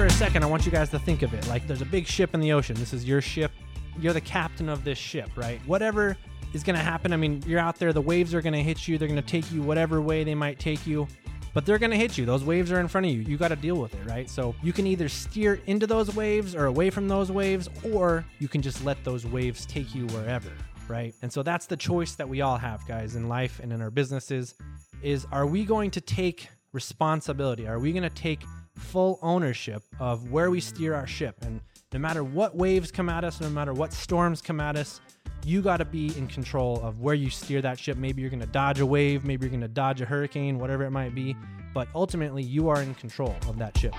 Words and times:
For 0.00 0.06
a 0.06 0.10
second, 0.12 0.42
I 0.42 0.46
want 0.46 0.64
you 0.64 0.72
guys 0.72 0.88
to 0.92 0.98
think 0.98 1.20
of 1.20 1.34
it 1.34 1.46
like 1.46 1.66
there's 1.66 1.82
a 1.82 1.84
big 1.84 2.06
ship 2.06 2.32
in 2.32 2.40
the 2.40 2.54
ocean. 2.54 2.74
This 2.76 2.94
is 2.94 3.04
your 3.04 3.20
ship. 3.20 3.52
You're 3.98 4.14
the 4.14 4.20
captain 4.22 4.70
of 4.70 4.82
this 4.82 4.96
ship, 4.96 5.28
right? 5.36 5.60
Whatever 5.66 6.16
is 6.54 6.64
going 6.64 6.76
to 6.76 6.82
happen, 6.82 7.12
I 7.12 7.16
mean, 7.16 7.42
you're 7.46 7.60
out 7.60 7.76
there, 7.76 7.92
the 7.92 8.00
waves 8.00 8.32
are 8.32 8.40
going 8.40 8.54
to 8.54 8.62
hit 8.62 8.88
you, 8.88 8.96
they're 8.96 9.08
going 9.08 9.20
to 9.20 9.28
take 9.28 9.52
you 9.52 9.60
whatever 9.60 10.00
way 10.00 10.24
they 10.24 10.34
might 10.34 10.58
take 10.58 10.86
you 10.86 11.06
but 11.52 11.66
they're 11.66 11.76
going 11.76 11.90
to 11.90 11.98
hit 11.98 12.16
you. 12.16 12.24
Those 12.24 12.44
waves 12.44 12.72
are 12.72 12.80
in 12.80 12.88
front 12.88 13.08
of 13.08 13.12
you. 13.12 13.20
You 13.20 13.36
got 13.36 13.48
to 13.48 13.56
deal 13.56 13.76
with 13.76 13.92
it, 13.92 14.06
right? 14.06 14.30
So 14.30 14.54
you 14.62 14.72
can 14.72 14.86
either 14.86 15.06
steer 15.06 15.60
into 15.66 15.86
those 15.86 16.14
waves 16.14 16.54
or 16.54 16.64
away 16.64 16.88
from 16.88 17.06
those 17.06 17.30
waves, 17.30 17.68
or 17.92 18.24
you 18.38 18.48
can 18.48 18.62
just 18.62 18.82
let 18.84 19.04
those 19.04 19.26
waves 19.26 19.66
take 19.66 19.94
you 19.94 20.06
wherever, 20.06 20.52
right? 20.88 21.14
And 21.20 21.30
so 21.30 21.42
that's 21.42 21.66
the 21.66 21.76
choice 21.76 22.14
that 22.14 22.26
we 22.26 22.40
all 22.40 22.56
have, 22.56 22.86
guys, 22.86 23.16
in 23.16 23.28
life 23.28 23.60
and 23.62 23.70
in 23.70 23.82
our 23.82 23.90
businesses 23.90 24.54
is 25.02 25.26
are 25.30 25.44
we 25.44 25.66
going 25.66 25.90
to 25.90 26.00
take 26.00 26.48
responsibility? 26.72 27.66
Are 27.66 27.80
we 27.80 27.92
going 27.92 28.04
to 28.04 28.10
take 28.10 28.44
full 28.80 29.18
ownership 29.22 29.82
of 29.98 30.30
where 30.30 30.50
we 30.50 30.60
steer 30.60 30.94
our 30.94 31.06
ship? 31.06 31.36
And 31.42 31.60
no 31.92 31.98
matter 31.98 32.24
what 32.24 32.56
waves 32.56 32.90
come 32.90 33.08
at 33.08 33.24
us, 33.24 33.40
no 33.40 33.50
matter 33.50 33.72
what 33.72 33.92
storms 33.92 34.40
come 34.40 34.60
at 34.60 34.76
us, 34.76 35.00
you 35.44 35.62
got 35.62 35.78
to 35.78 35.84
be 35.84 36.16
in 36.18 36.26
control 36.26 36.80
of 36.82 37.00
where 37.00 37.14
you 37.14 37.30
steer 37.30 37.62
that 37.62 37.78
ship. 37.78 37.96
Maybe 37.96 38.20
you're 38.20 38.30
going 38.30 38.40
to 38.40 38.46
dodge 38.46 38.80
a 38.80 38.86
wave, 38.86 39.24
maybe 39.24 39.44
you're 39.44 39.50
going 39.50 39.60
to 39.60 39.68
dodge 39.68 40.00
a 40.00 40.04
hurricane, 40.04 40.58
whatever 40.58 40.84
it 40.84 40.90
might 40.90 41.14
be, 41.14 41.36
but 41.72 41.88
ultimately 41.94 42.42
you 42.42 42.68
are 42.68 42.82
in 42.82 42.94
control 42.94 43.34
of 43.48 43.58
that 43.58 43.76
ship. 43.78 43.94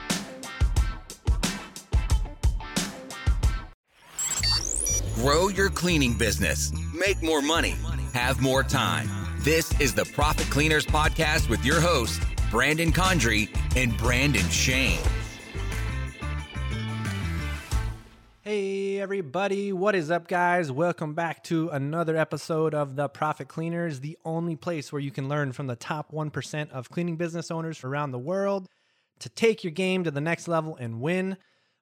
Grow 5.16 5.50
your 5.50 5.70
cleaning 5.70 6.17
business, 6.17 6.72
make 6.94 7.22
more 7.22 7.41
money, 7.41 7.75
have 8.13 8.41
more 8.41 8.63
time. 8.63 9.08
This 9.39 9.80
is 9.80 9.94
the 9.94 10.05
Profit 10.05 10.50
Cleaners 10.50 10.86
Podcast 10.86 11.50
with 11.50 11.66
your 11.66 11.81
hosts, 11.81 12.23
Brandon 12.51 12.91
Condry 12.91 13.47
and 13.77 13.97
Brandon 13.97 14.47
Shane. 14.49 14.99
Hey, 18.41 18.99
everybody, 18.99 19.71
what 19.71 19.95
is 19.95 20.11
up, 20.11 20.27
guys? 20.27 20.69
Welcome 20.69 21.13
back 21.13 21.45
to 21.45 21.69
another 21.69 22.17
episode 22.17 22.75
of 22.75 22.97
The 22.97 23.08
Profit 23.08 23.47
Cleaners, 23.47 24.02
the 24.02 24.17
only 24.25 24.58
place 24.58 24.91
where 24.91 24.99
you 24.99 25.11
can 25.11 25.30
learn 25.30 25.53
from 25.53 25.67
the 25.67 25.77
top 25.77 26.11
1% 26.11 26.69
of 26.71 26.89
cleaning 26.89 27.16
business 27.16 27.52
owners 27.52 27.85
around 27.85 28.11
the 28.11 28.19
world 28.19 28.67
to 29.19 29.30
take 29.30 29.63
your 29.63 29.71
game 29.71 30.03
to 30.03 30.11
the 30.11 30.19
next 30.19 30.49
level 30.49 30.75
and 30.75 30.99
win. 30.99 31.38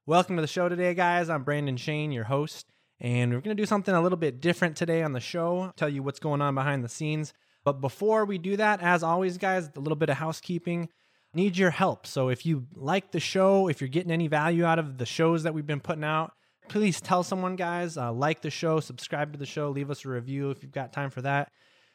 Welcome 0.05 0.35
to 0.35 0.41
the 0.43 0.47
show 0.47 0.69
today, 0.69 0.93
guys. 0.93 1.31
I'm 1.31 1.41
Brandon 1.41 1.77
Shane, 1.77 2.11
your 2.11 2.25
host, 2.25 2.67
and 2.99 3.31
we're 3.33 3.41
going 3.41 3.57
to 3.57 3.59
do 3.59 3.65
something 3.65 3.95
a 3.95 4.03
little 4.03 4.19
bit 4.19 4.39
different 4.39 4.77
today 4.77 5.01
on 5.01 5.13
the 5.13 5.19
show, 5.19 5.73
tell 5.77 5.89
you 5.89 6.03
what's 6.03 6.19
going 6.19 6.43
on 6.43 6.53
behind 6.53 6.83
the 6.83 6.89
scenes. 6.89 7.33
But 7.69 7.81
before 7.81 8.25
we 8.25 8.39
do 8.39 8.57
that, 8.57 8.81
as 8.81 9.03
always, 9.03 9.37
guys, 9.37 9.69
a 9.75 9.79
little 9.79 9.95
bit 9.95 10.09
of 10.09 10.17
housekeeping 10.17 10.89
need 11.35 11.55
your 11.55 11.69
help. 11.69 12.07
So 12.07 12.29
if 12.29 12.43
you 12.43 12.65
like 12.73 13.11
the 13.11 13.19
show, 13.19 13.67
if 13.67 13.79
you're 13.79 13.87
getting 13.87 14.11
any 14.11 14.27
value 14.27 14.65
out 14.65 14.79
of 14.79 14.97
the 14.97 15.05
shows 15.05 15.43
that 15.43 15.53
we've 15.53 15.67
been 15.67 15.79
putting 15.79 16.03
out, 16.03 16.33
please 16.67 16.99
tell 16.99 17.21
someone, 17.21 17.55
guys. 17.55 17.95
Uh, 17.95 18.11
like 18.11 18.41
the 18.41 18.49
show, 18.49 18.79
subscribe 18.79 19.33
to 19.33 19.37
the 19.37 19.45
show, 19.45 19.69
leave 19.69 19.91
us 19.91 20.03
a 20.03 20.09
review 20.09 20.49
if 20.49 20.63
you've 20.63 20.71
got 20.71 20.91
time 20.91 21.11
for 21.11 21.21
that. 21.21 21.51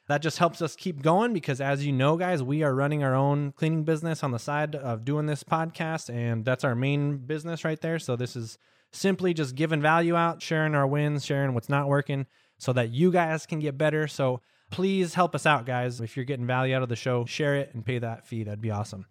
That 0.06 0.22
just 0.22 0.38
helps 0.38 0.62
us 0.62 0.76
keep 0.76 1.02
going 1.02 1.32
because, 1.32 1.60
as 1.60 1.84
you 1.84 1.90
know, 1.90 2.16
guys, 2.16 2.40
we 2.40 2.62
are 2.62 2.72
running 2.72 3.02
our 3.02 3.16
own 3.16 3.50
cleaning 3.50 3.82
business 3.82 4.22
on 4.22 4.30
the 4.30 4.38
side 4.38 4.76
of 4.76 5.04
doing 5.04 5.26
this 5.26 5.42
podcast, 5.42 6.14
and 6.14 6.44
that's 6.44 6.62
our 6.62 6.76
main 6.76 7.16
business 7.16 7.64
right 7.64 7.80
there. 7.80 7.98
So, 7.98 8.14
this 8.14 8.36
is 8.36 8.58
simply 8.92 9.34
just 9.34 9.56
giving 9.56 9.80
value 9.80 10.14
out, 10.14 10.40
sharing 10.40 10.76
our 10.76 10.86
wins, 10.86 11.24
sharing 11.24 11.54
what's 11.54 11.68
not 11.68 11.88
working 11.88 12.26
so 12.58 12.72
that 12.74 12.90
you 12.90 13.10
guys 13.10 13.46
can 13.46 13.58
get 13.58 13.76
better. 13.76 14.06
So, 14.06 14.40
please 14.70 15.14
help 15.14 15.34
us 15.34 15.46
out, 15.46 15.66
guys. 15.66 16.00
If 16.00 16.16
you're 16.16 16.24
getting 16.24 16.46
value 16.46 16.74
out 16.74 16.82
of 16.82 16.88
the 16.88 16.96
show, 16.96 17.24
share 17.24 17.56
it 17.56 17.74
and 17.74 17.84
pay 17.84 17.98
that 17.98 18.26
fee. 18.26 18.44
That'd 18.44 18.60
be 18.60 18.70
awesome. 18.70 19.06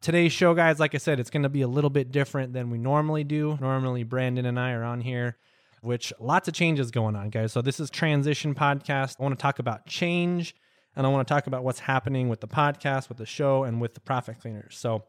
Today's 0.00 0.32
show, 0.32 0.54
guys, 0.54 0.78
like 0.78 0.94
I 0.94 0.98
said, 0.98 1.18
it's 1.18 1.30
going 1.30 1.42
to 1.42 1.48
be 1.48 1.62
a 1.62 1.68
little 1.68 1.90
bit 1.90 2.12
different 2.12 2.52
than 2.52 2.70
we 2.70 2.78
normally 2.78 3.24
do. 3.24 3.58
Normally, 3.60 4.04
Brandon 4.04 4.46
and 4.46 4.58
I 4.58 4.72
are 4.72 4.84
on 4.84 5.00
here, 5.00 5.36
which 5.82 6.12
lots 6.20 6.46
of 6.46 6.54
changes 6.54 6.92
going 6.92 7.16
on, 7.16 7.30
guys. 7.30 7.52
So, 7.52 7.62
this 7.62 7.80
is 7.80 7.90
Transition 7.90 8.54
Podcast. 8.54 9.16
I 9.18 9.24
want 9.24 9.36
to 9.36 9.42
talk 9.42 9.58
about 9.58 9.86
change 9.86 10.54
and 10.94 11.06
I 11.06 11.10
want 11.10 11.26
to 11.26 11.32
talk 11.32 11.46
about 11.46 11.64
what's 11.64 11.80
happening 11.80 12.28
with 12.28 12.40
the 12.40 12.48
podcast, 12.48 13.08
with 13.08 13.18
the 13.18 13.26
show, 13.26 13.64
and 13.64 13.80
with 13.80 13.94
the 13.94 14.00
profit 14.00 14.40
cleaners. 14.40 14.76
So, 14.76 15.04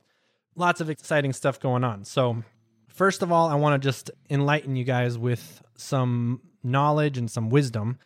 lots 0.56 0.82
of 0.82 0.90
exciting 0.90 1.34
stuff 1.34 1.60
going 1.60 1.84
on. 1.84 2.04
So, 2.04 2.44
first 2.88 3.22
of 3.22 3.32
all, 3.32 3.50
I 3.50 3.56
want 3.56 3.82
to 3.82 3.88
just 3.88 4.12
enlighten 4.30 4.76
you 4.76 4.84
guys 4.84 5.18
with 5.18 5.62
some 5.76 6.42
knowledge 6.64 7.18
and 7.18 7.30
some 7.30 7.50
wisdom 7.50 7.98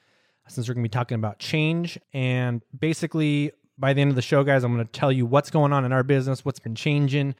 since 0.48 0.68
we're 0.68 0.74
going 0.74 0.84
to 0.84 0.90
be 0.90 0.94
talking 0.94 1.16
about 1.16 1.40
change 1.40 1.98
and 2.14 2.62
basically 2.78 3.52
by 3.78 3.94
the 3.94 4.02
end 4.02 4.10
of 4.12 4.16
the 4.16 4.22
show, 4.22 4.44
guys, 4.44 4.64
I'm 4.64 4.74
going 4.74 4.86
to 4.86 4.92
tell 4.92 5.12
you 5.12 5.26
what's 5.26 5.50
going 5.50 5.74
on 5.74 5.86
in 5.86 5.92
our 5.92 6.04
business, 6.04 6.46
what's 6.46 6.60
been 6.60 6.76
changing, 6.76 7.36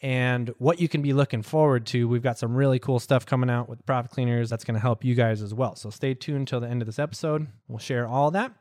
and 0.00 0.54
what 0.58 0.80
you 0.80 0.88
can 0.88 1.02
be 1.02 1.12
looking 1.12 1.42
forward 1.42 1.86
to. 1.86 2.06
We've 2.06 2.22
got 2.22 2.38
some 2.38 2.54
really 2.54 2.78
cool 2.78 3.00
stuff 3.00 3.26
coming 3.26 3.50
out 3.50 3.68
with 3.68 3.84
Profit 3.86 4.10
Cleaners 4.10 4.50
that's 4.50 4.64
going 4.64 4.74
to 4.74 4.80
help 4.80 5.04
you 5.04 5.14
guys 5.14 5.42
as 5.42 5.54
well. 5.54 5.74
So 5.76 5.90
stay 5.90 6.14
tuned 6.14 6.40
until 6.40 6.60
the 6.60 6.68
end 6.68 6.82
of 6.82 6.86
this 6.86 6.98
episode. 6.98 7.48
We'll 7.68 7.78
share 7.78 8.06
all 8.06 8.30
that. 8.32 8.52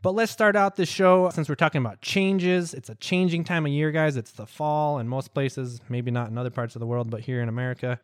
But 0.00 0.14
let's 0.14 0.32
start 0.32 0.56
out 0.56 0.76
this 0.76 0.88
show 0.88 1.30
since 1.30 1.48
we're 1.48 1.54
talking 1.54 1.80
about 1.80 2.00
changes. 2.00 2.74
It's 2.74 2.88
a 2.88 2.96
changing 2.96 3.44
time 3.44 3.66
of 3.66 3.72
year, 3.72 3.92
guys. 3.92 4.16
It's 4.16 4.32
the 4.32 4.46
fall 4.46 4.98
in 4.98 5.08
most 5.08 5.32
places, 5.32 5.80
maybe 5.88 6.10
not 6.10 6.28
in 6.28 6.38
other 6.38 6.50
parts 6.50 6.74
of 6.74 6.80
the 6.80 6.86
world, 6.86 7.08
but 7.08 7.20
here 7.20 7.40
in 7.40 7.48
America, 7.48 8.00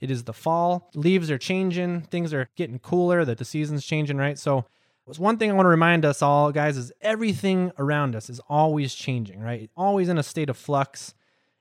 it 0.00 0.10
is 0.10 0.24
the 0.24 0.32
fall. 0.32 0.90
Leaves 0.94 1.30
are 1.30 1.38
changing, 1.38 2.02
things 2.02 2.32
are 2.32 2.48
getting 2.56 2.78
cooler, 2.78 3.24
that 3.24 3.36
the 3.36 3.44
season's 3.44 3.84
changing, 3.84 4.16
right? 4.16 4.38
So 4.38 4.64
one 5.06 5.36
thing 5.36 5.50
I 5.50 5.54
want 5.54 5.66
to 5.66 5.70
remind 5.70 6.04
us 6.04 6.22
all, 6.22 6.52
guys, 6.52 6.76
is 6.76 6.92
everything 7.00 7.72
around 7.78 8.14
us 8.14 8.30
is 8.30 8.40
always 8.48 8.94
changing, 8.94 9.40
right? 9.40 9.70
Always 9.76 10.08
in 10.08 10.18
a 10.18 10.22
state 10.22 10.48
of 10.48 10.56
flux. 10.56 11.14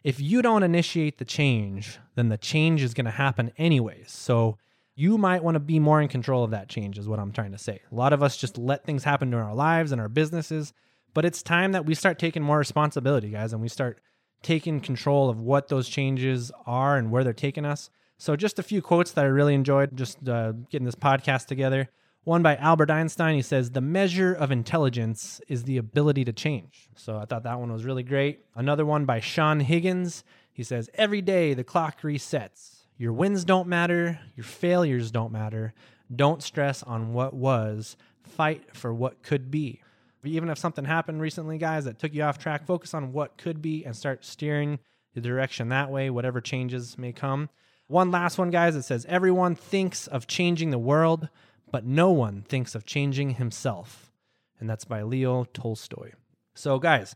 If 0.04 0.20
you 0.20 0.42
don't 0.42 0.64
initiate 0.64 1.18
the 1.18 1.26
change, 1.26 2.00
then 2.16 2.30
the 2.30 2.38
change 2.38 2.82
is 2.82 2.94
going 2.94 3.06
to 3.06 3.12
happen 3.12 3.52
anyways. 3.58 4.12
So 4.12 4.58
you 4.96 5.18
might 5.18 5.44
want 5.44 5.56
to 5.56 5.60
be 5.60 5.80
more 5.80 6.02
in 6.02 6.08
control 6.08 6.44
of 6.44 6.52
that 6.52 6.70
change, 6.70 6.98
is 6.98 7.08
what 7.08 7.20
I'm 7.20 7.32
trying 7.32 7.52
to 7.52 7.58
say. 7.58 7.82
A 7.92 7.96
lot 7.96 8.14
of 8.14 8.22
us 8.22 8.38
just 8.38 8.58
let 8.58 8.86
things 8.86 9.04
happen 9.04 9.32
to 9.32 9.38
our 9.38 9.56
lives 9.56 9.92
and 9.92 10.02
our 10.02 10.10
businesses, 10.10 10.74
but 11.14 11.26
it's 11.26 11.42
time 11.42 11.72
that 11.72 11.86
we 11.86 11.96
start 11.96 12.20
taking 12.20 12.44
more 12.44 12.58
responsibility, 12.58 13.30
guys, 13.30 13.54
and 13.54 13.62
we 13.62 13.68
start 13.68 14.00
taking 14.44 14.80
control 14.80 15.30
of 15.30 15.40
what 15.40 15.68
those 15.68 15.88
changes 15.88 16.52
are 16.66 16.98
and 16.98 17.12
where 17.12 17.24
they're 17.24 17.34
taking 17.34 17.66
us. 17.66 17.90
So, 18.18 18.36
just 18.36 18.60
a 18.60 18.64
few 18.64 18.82
quotes 18.82 19.12
that 19.14 19.26
I 19.26 19.28
really 19.28 19.56
enjoyed 19.56 19.98
just 19.98 20.28
uh, 20.28 20.52
getting 20.70 20.86
this 20.86 20.96
podcast 20.96 21.48
together. 21.48 21.90
One 22.24 22.44
by 22.44 22.56
Albert 22.58 22.92
Einstein. 22.92 23.36
He 23.36 23.42
says, 23.42 23.72
The 23.72 23.82
measure 23.82 24.32
of 24.32 24.52
intelligence 24.52 25.42
is 25.48 25.64
the 25.64 25.78
ability 25.78 26.24
to 26.26 26.34
change. 26.34 26.88
So 26.96 27.18
I 27.18 27.26
thought 27.26 27.44
that 27.44 27.60
one 27.60 27.74
was 27.74 27.84
really 27.84 28.04
great. 28.04 28.46
Another 28.56 28.86
one 28.86 29.06
by 29.06 29.20
Sean 29.20 29.60
Higgins. 29.60 30.24
He 30.54 30.64
says, 30.64 30.90
Every 30.94 31.22
day 31.22 31.56
the 31.56 31.64
clock 31.64 32.02
resets. 32.02 32.82
Your 32.98 33.14
wins 33.14 33.44
don't 33.44 33.68
matter. 33.68 34.20
Your 34.36 34.44
failures 34.44 35.10
don't 35.10 35.32
matter. 35.32 35.74
Don't 36.16 36.44
stress 36.44 36.84
on 36.84 37.14
what 37.14 37.34
was. 37.34 37.98
Fight 38.22 38.76
for 38.76 38.94
what 38.94 39.24
could 39.24 39.50
be. 39.50 39.82
Even 40.24 40.50
if 40.50 40.60
something 40.60 40.86
happened 40.86 41.20
recently, 41.20 41.58
guys, 41.58 41.86
that 41.86 41.98
took 41.98 42.14
you 42.14 42.22
off 42.22 42.38
track, 42.38 42.68
focus 42.68 42.94
on 42.94 43.12
what 43.12 43.38
could 43.38 43.64
be 43.64 43.84
and 43.84 43.96
start 43.96 44.24
steering 44.24 44.78
the 45.16 45.22
direction 45.22 45.70
that 45.70 45.90
way, 45.90 46.12
whatever 46.12 46.40
changes 46.40 47.00
may 47.00 47.12
come. 47.12 47.50
One 47.88 48.12
last 48.12 48.38
one, 48.38 48.52
guys, 48.52 48.76
it 48.76 48.84
says, 48.84 49.06
Everyone 49.10 49.56
thinks 49.56 50.06
of 50.06 50.28
changing 50.28 50.70
the 50.70 50.78
world 50.78 51.28
but 51.72 51.86
no 51.86 52.12
one 52.12 52.44
thinks 52.48 52.76
of 52.76 52.86
changing 52.86 53.32
himself. 53.32 54.12
And 54.60 54.70
that's 54.70 54.86
by 54.86 55.02
Leo 55.02 55.46
Tolstoy. 55.46 56.12
So, 56.54 56.78
guys, 56.78 57.16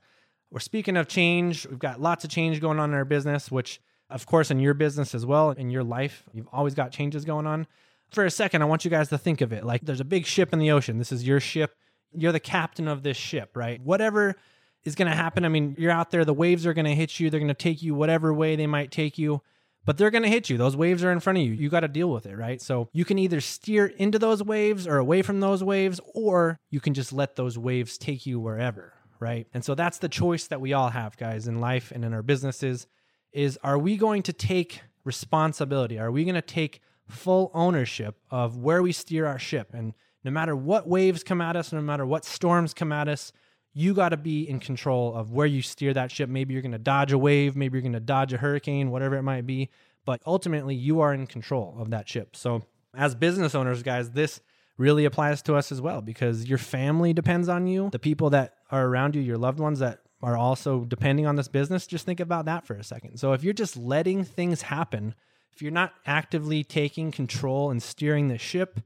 we're 0.50 0.60
speaking 0.60 0.98
of 0.98 1.08
change. 1.08 1.68
We've 1.68 1.78
got 1.78 2.02
lots 2.02 2.24
of 2.24 2.30
change 2.30 2.62
going 2.62 2.80
on 2.80 2.92
in 2.92 2.96
our 2.96 3.06
business, 3.06 3.52
which, 3.52 3.82
of 4.10 4.26
course, 4.26 4.50
in 4.50 4.60
your 4.60 4.74
business 4.74 5.14
as 5.14 5.26
well, 5.26 5.52
in 5.52 5.70
your 5.70 5.84
life, 5.84 6.24
you've 6.34 6.48
always 6.52 6.74
got 6.74 6.92
changes 6.92 7.26
going 7.26 7.46
on. 7.46 7.68
For 8.10 8.26
a 8.26 8.32
second, 8.32 8.62
I 8.62 8.66
want 8.66 8.86
you 8.86 8.92
guys 8.92 9.10
to 9.10 9.18
think 9.18 9.42
of 9.42 9.52
it 9.52 9.66
like 9.66 9.82
there's 9.82 10.00
a 10.00 10.06
big 10.06 10.26
ship 10.26 10.54
in 10.54 10.60
the 10.60 10.72
ocean. 10.72 10.98
This 10.98 11.12
is 11.12 11.28
your 11.28 11.40
ship. 11.40 11.76
You're 12.14 12.32
the 12.32 12.40
captain 12.40 12.88
of 12.88 13.04
this 13.04 13.18
ship, 13.18 13.52
right? 13.56 13.82
Whatever 13.82 14.36
is 14.84 14.96
going 14.96 15.10
to 15.10 15.18
happen, 15.18 15.44
I 15.44 15.50
mean, 15.50 15.76
you're 15.78 15.92
out 15.92 16.12
there, 16.12 16.24
the 16.24 16.34
waves 16.34 16.66
are 16.66 16.74
going 16.74 16.86
to 16.86 16.96
hit 16.96 17.20
you, 17.20 17.30
they're 17.30 17.40
going 17.40 17.48
to 17.50 17.54
take 17.54 17.82
you 17.82 17.94
whatever 17.94 18.34
way 18.34 18.56
they 18.56 18.68
might 18.68 18.92
take 18.92 19.18
you 19.18 19.42
but 19.86 19.98
they're 19.98 20.12
going 20.12 20.24
to 20.24 20.30
hit 20.30 20.50
you. 20.50 20.58
Those 20.58 20.76
waves 20.76 21.04
are 21.04 21.12
in 21.12 21.20
front 21.20 21.38
of 21.38 21.46
you. 21.46 21.54
You 21.54 21.70
got 21.70 21.82
to 21.82 21.88
deal 21.88 22.10
with 22.10 22.26
it, 22.26 22.36
right? 22.36 22.62
So 22.62 22.90
you 22.92 23.06
can 23.06 23.20
either 23.20 23.40
steer 23.40 23.86
into 23.86 24.20
those 24.20 24.44
waves 24.44 24.88
or 24.88 24.98
away 24.98 25.22
from 25.22 25.40
those 25.40 25.64
waves, 25.64 26.00
or 26.14 26.60
you 26.72 26.80
can 26.80 26.94
just 26.94 27.14
let 27.14 27.36
those 27.36 27.58
waves 27.58 27.98
take 27.98 28.26
you 28.26 28.40
wherever, 28.40 28.94
right? 29.20 29.48
And 29.54 29.64
so 29.64 29.76
that's 29.76 30.00
the 30.00 30.10
choice 30.10 30.48
that 30.48 30.60
we 30.60 30.74
all 30.74 30.90
have, 30.90 31.16
guys, 31.18 31.48
in 31.48 31.62
life 31.62 31.92
and 31.92 32.04
in 32.04 32.14
our 32.14 32.24
businesses 32.24 32.88
is 33.32 33.60
are 33.64 33.78
we 33.78 33.98
going 33.98 34.24
to 34.24 34.34
take 34.34 34.82
responsibility? 35.04 36.00
Are 36.00 36.12
we 36.12 36.24
going 36.24 36.36
to 36.36 36.42
take 36.42 36.82
full 37.08 37.52
ownership 37.54 38.18
of 38.32 38.58
where 38.58 38.82
we 38.82 38.92
steer 38.92 39.28
our 39.28 39.38
ship? 39.38 39.72
And 39.74 39.94
no 40.24 40.32
matter 40.32 40.56
what 40.56 40.88
waves 40.88 41.24
come 41.24 41.42
at 41.42 41.56
us, 41.56 41.72
no 41.72 41.82
matter 41.82 42.06
what 42.06 42.26
storms 42.26 42.74
come 42.74 42.92
at 42.92 43.08
us, 43.08 43.32
you 43.78 43.94
got 43.94 44.10
to 44.10 44.18
be 44.18 44.50
in 44.50 44.60
control 44.60 45.14
of 45.14 45.34
where 45.34 45.46
you 45.46 45.62
steer 45.62 45.94
that 45.94 46.10
ship. 46.10 46.30
Maybe 46.30 46.54
you're 46.54 46.64
going 46.64 46.72
to 46.72 46.78
dodge 46.80 47.12
a 47.12 47.18
wave, 47.18 47.56
maybe 47.56 47.78
you're 47.78 47.84
going 47.84 47.94
to 47.94 48.00
dodge 48.00 48.32
a 48.32 48.38
hurricane, 48.38 48.90
whatever 48.90 49.16
it 49.18 49.24
might 49.24 49.46
be. 49.46 49.70
But 50.06 50.22
ultimately, 50.26 50.76
you 50.76 51.02
are 51.02 51.14
in 51.14 51.28
control 51.28 51.76
of 51.78 51.90
that 51.90 52.08
ship. 52.08 52.36
So, 52.36 52.64
as 52.96 53.14
business 53.16 53.54
owners, 53.54 53.84
guys, 53.84 54.12
this 54.12 54.40
really 54.78 55.04
applies 55.04 55.42
to 55.44 55.56
us 55.56 55.72
as 55.72 55.82
well 55.82 56.02
because 56.02 56.48
your 56.48 56.58
family 56.58 57.12
depends 57.12 57.50
on 57.50 57.68
you. 57.68 57.90
The 57.92 58.00
people 58.00 58.30
that 58.30 58.56
are 58.72 58.86
around 58.86 59.16
you, 59.16 59.22
your 59.22 59.38
loved 59.38 59.60
ones 59.60 59.80
that 59.80 60.00
are 60.22 60.38
also 60.38 60.86
depending 60.86 61.26
on 61.26 61.36
this 61.36 61.50
business, 61.50 61.86
just 61.86 62.06
think 62.06 62.22
about 62.22 62.46
that 62.46 62.66
for 62.66 62.76
a 62.76 62.84
second. 62.84 63.18
So 63.18 63.34
if 63.34 63.44
you're 63.44 63.54
just 63.54 63.76
letting 63.76 64.24
things 64.24 64.62
happen, 64.62 65.16
if 65.52 65.62
you're 65.62 65.72
not 65.72 65.94
actively 66.06 66.64
taking 66.64 67.12
control 67.12 67.72
and 67.72 67.84
steering 67.84 68.30
the 68.30 68.38
ship, 68.38 68.80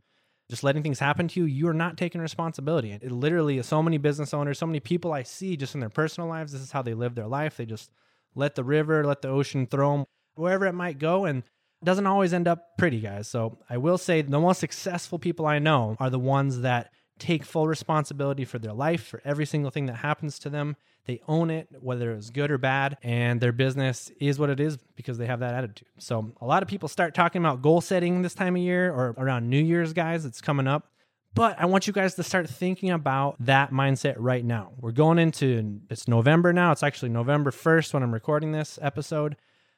just 0.50 0.64
letting 0.64 0.82
things 0.82 1.00
happen 1.00 1.28
to 1.28 1.40
you, 1.42 1.46
you're 1.46 1.74
not 1.74 1.98
taking 1.98 2.22
responsibility. 2.22 2.92
It 2.92 3.12
literally, 3.12 3.62
so 3.62 3.84
many 3.84 3.98
business 3.98 4.34
owners, 4.34 4.58
so 4.58 4.66
many 4.66 4.80
people 4.80 5.14
I 5.14 5.24
see 5.24 5.56
just 5.56 5.76
in 5.76 5.80
their 5.80 5.90
personal 5.90 6.28
lives, 6.28 6.52
this 6.52 6.62
is 6.62 6.72
how 6.72 6.82
they 6.82 6.96
live 6.96 7.16
their 7.16 7.28
life. 7.28 7.58
They 7.58 7.66
just 7.66 7.92
let 8.36 8.56
the 8.56 8.64
river, 8.64 9.06
let 9.06 9.22
the 9.22 9.30
ocean 9.30 9.68
throw 9.68 9.98
them 9.98 10.06
wherever 10.36 10.66
it 10.66 10.74
might 10.74 10.98
go. 10.98 11.26
And 11.26 11.44
it 11.44 11.86
doesn't 11.86 12.08
always 12.08 12.34
end 12.34 12.48
up 12.48 12.78
pretty, 12.78 13.00
guys. 13.00 13.28
So 13.28 13.60
I 13.70 13.78
will 13.78 13.98
say 13.98 14.22
the 14.22 14.40
most 14.40 14.60
successful 14.60 15.20
people 15.20 15.46
I 15.46 15.60
know 15.60 15.96
are 16.00 16.10
the 16.10 16.20
ones 16.20 16.62
that 16.62 16.92
take 17.20 17.44
full 17.44 17.68
responsibility 17.68 18.46
for 18.46 18.60
their 18.60 18.74
life, 18.74 19.06
for 19.06 19.22
every 19.26 19.46
single 19.46 19.72
thing 19.72 19.86
that 19.88 19.98
happens 19.98 20.40
to 20.40 20.50
them. 20.50 20.76
They 21.06 21.22
own 21.28 21.50
it, 21.50 21.68
whether 21.80 22.12
it's 22.12 22.30
good 22.30 22.52
or 22.52 22.58
bad, 22.58 22.98
and 23.02 23.42
their 23.42 23.52
business 23.52 24.12
is 24.20 24.38
what 24.38 24.50
it 24.50 24.60
is 24.60 24.78
because 24.96 25.18
they 25.18 25.26
have 25.26 25.40
that 25.40 25.56
attitude. 25.56 25.88
So, 25.98 26.32
a 26.40 26.46
lot 26.46 26.62
of 26.62 26.70
people 26.70 26.88
start 26.88 27.16
talking 27.16 27.44
about 27.44 27.62
goal 27.62 27.82
setting 27.82 28.22
this 28.22 28.36
time 28.36 28.56
of 28.56 28.62
year 28.62 28.92
or 28.92 29.16
around 29.18 29.50
New 29.50 29.62
Year's, 29.62 29.94
guys, 29.94 30.26
it's 30.26 30.42
coming 30.42 30.68
up. 30.68 30.88
But 31.36 31.60
I 31.60 31.66
want 31.66 31.88
you 31.88 31.94
guys 31.94 32.16
to 32.16 32.24
start 32.24 32.50
thinking 32.50 32.90
about 32.90 33.36
that 33.40 33.72
mindset 33.72 34.16
right 34.18 34.44
now. 34.44 34.72
We're 34.80 34.92
going 34.92 35.20
into 35.20 35.82
it's 35.90 36.08
November 36.08 36.54
now. 36.54 36.72
It's 36.72 36.84
actually 36.84 37.10
November 37.10 37.52
1st 37.52 37.94
when 37.94 38.04
I'm 38.04 38.14
recording 38.14 38.52
this 38.52 38.80
episode. 38.82 39.36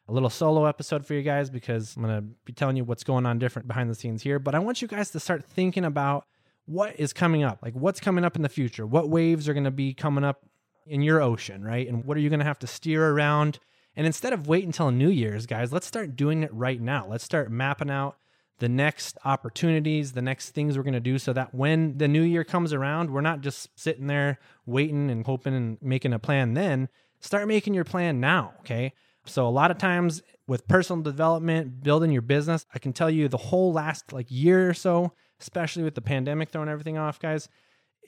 A 0.07 0.13
little 0.13 0.29
solo 0.29 0.65
episode 0.65 1.05
for 1.05 1.13
you 1.13 1.21
guys 1.21 1.49
because 1.49 1.95
I'm 1.95 2.03
going 2.03 2.15
to 2.15 2.21
be 2.45 2.53
telling 2.53 2.77
you 2.77 2.83
what's 2.83 3.03
going 3.03 3.25
on 3.25 3.37
different 3.37 3.67
behind 3.67 3.89
the 3.89 3.95
scenes 3.95 4.23
here. 4.23 4.39
But 4.39 4.55
I 4.55 4.59
want 4.59 4.81
you 4.81 4.87
guys 4.87 5.11
to 5.11 5.19
start 5.19 5.45
thinking 5.45 5.85
about 5.85 6.25
what 6.65 6.99
is 6.99 7.13
coming 7.13 7.43
up? 7.43 7.59
Like 7.61 7.73
what's 7.73 7.99
coming 7.99 8.23
up 8.23 8.35
in 8.35 8.41
the 8.41 8.49
future? 8.49 8.85
What 8.85 9.09
waves 9.09 9.47
are 9.49 9.53
going 9.53 9.65
to 9.65 9.71
be 9.71 9.93
coming 9.93 10.23
up 10.23 10.45
in 10.85 11.01
your 11.01 11.21
ocean, 11.21 11.63
right? 11.63 11.87
And 11.87 12.05
what 12.05 12.17
are 12.17 12.19
you 12.19 12.29
going 12.29 12.39
to 12.39 12.45
have 12.45 12.59
to 12.59 12.67
steer 12.67 13.09
around? 13.09 13.59
And 13.95 14.07
instead 14.07 14.33
of 14.33 14.47
wait 14.47 14.65
until 14.65 14.91
New 14.91 15.09
Year's, 15.09 15.45
guys, 15.45 15.73
let's 15.73 15.87
start 15.87 16.15
doing 16.15 16.43
it 16.43 16.53
right 16.53 16.79
now. 16.79 17.07
Let's 17.07 17.23
start 17.23 17.51
mapping 17.51 17.91
out 17.91 18.15
the 18.59 18.69
next 18.69 19.17
opportunities, 19.25 20.11
the 20.11 20.21
next 20.21 20.51
things 20.51 20.77
we're 20.77 20.83
going 20.83 20.93
to 20.93 20.99
do 20.99 21.17
so 21.17 21.33
that 21.33 21.53
when 21.53 21.97
the 21.97 22.07
new 22.07 22.21
year 22.21 22.43
comes 22.43 22.73
around, 22.73 23.09
we're 23.09 23.21
not 23.21 23.41
just 23.41 23.67
sitting 23.77 24.07
there 24.07 24.37
waiting 24.65 25.09
and 25.09 25.25
hoping 25.25 25.55
and 25.55 25.77
making 25.81 26.13
a 26.13 26.19
plan 26.19 26.53
then. 26.53 26.87
Start 27.19 27.47
making 27.47 27.73
your 27.73 27.83
plan 27.83 28.19
now, 28.19 28.53
okay? 28.59 28.93
So 29.25 29.47
a 29.47 29.49
lot 29.49 29.71
of 29.71 29.77
times 29.77 30.21
with 30.47 30.67
personal 30.67 31.01
development, 31.01 31.83
building 31.83 32.11
your 32.11 32.21
business, 32.21 32.65
I 32.73 32.79
can 32.79 32.93
tell 32.93 33.09
you 33.09 33.27
the 33.27 33.37
whole 33.37 33.73
last 33.73 34.13
like 34.13 34.27
year 34.29 34.69
or 34.69 34.73
so, 34.73 35.13
especially 35.41 35.83
with 35.83 35.95
the 35.95 36.01
pandemic 36.01 36.49
throwing 36.49 36.69
everything 36.69 36.97
off, 36.97 37.19
guys, 37.19 37.49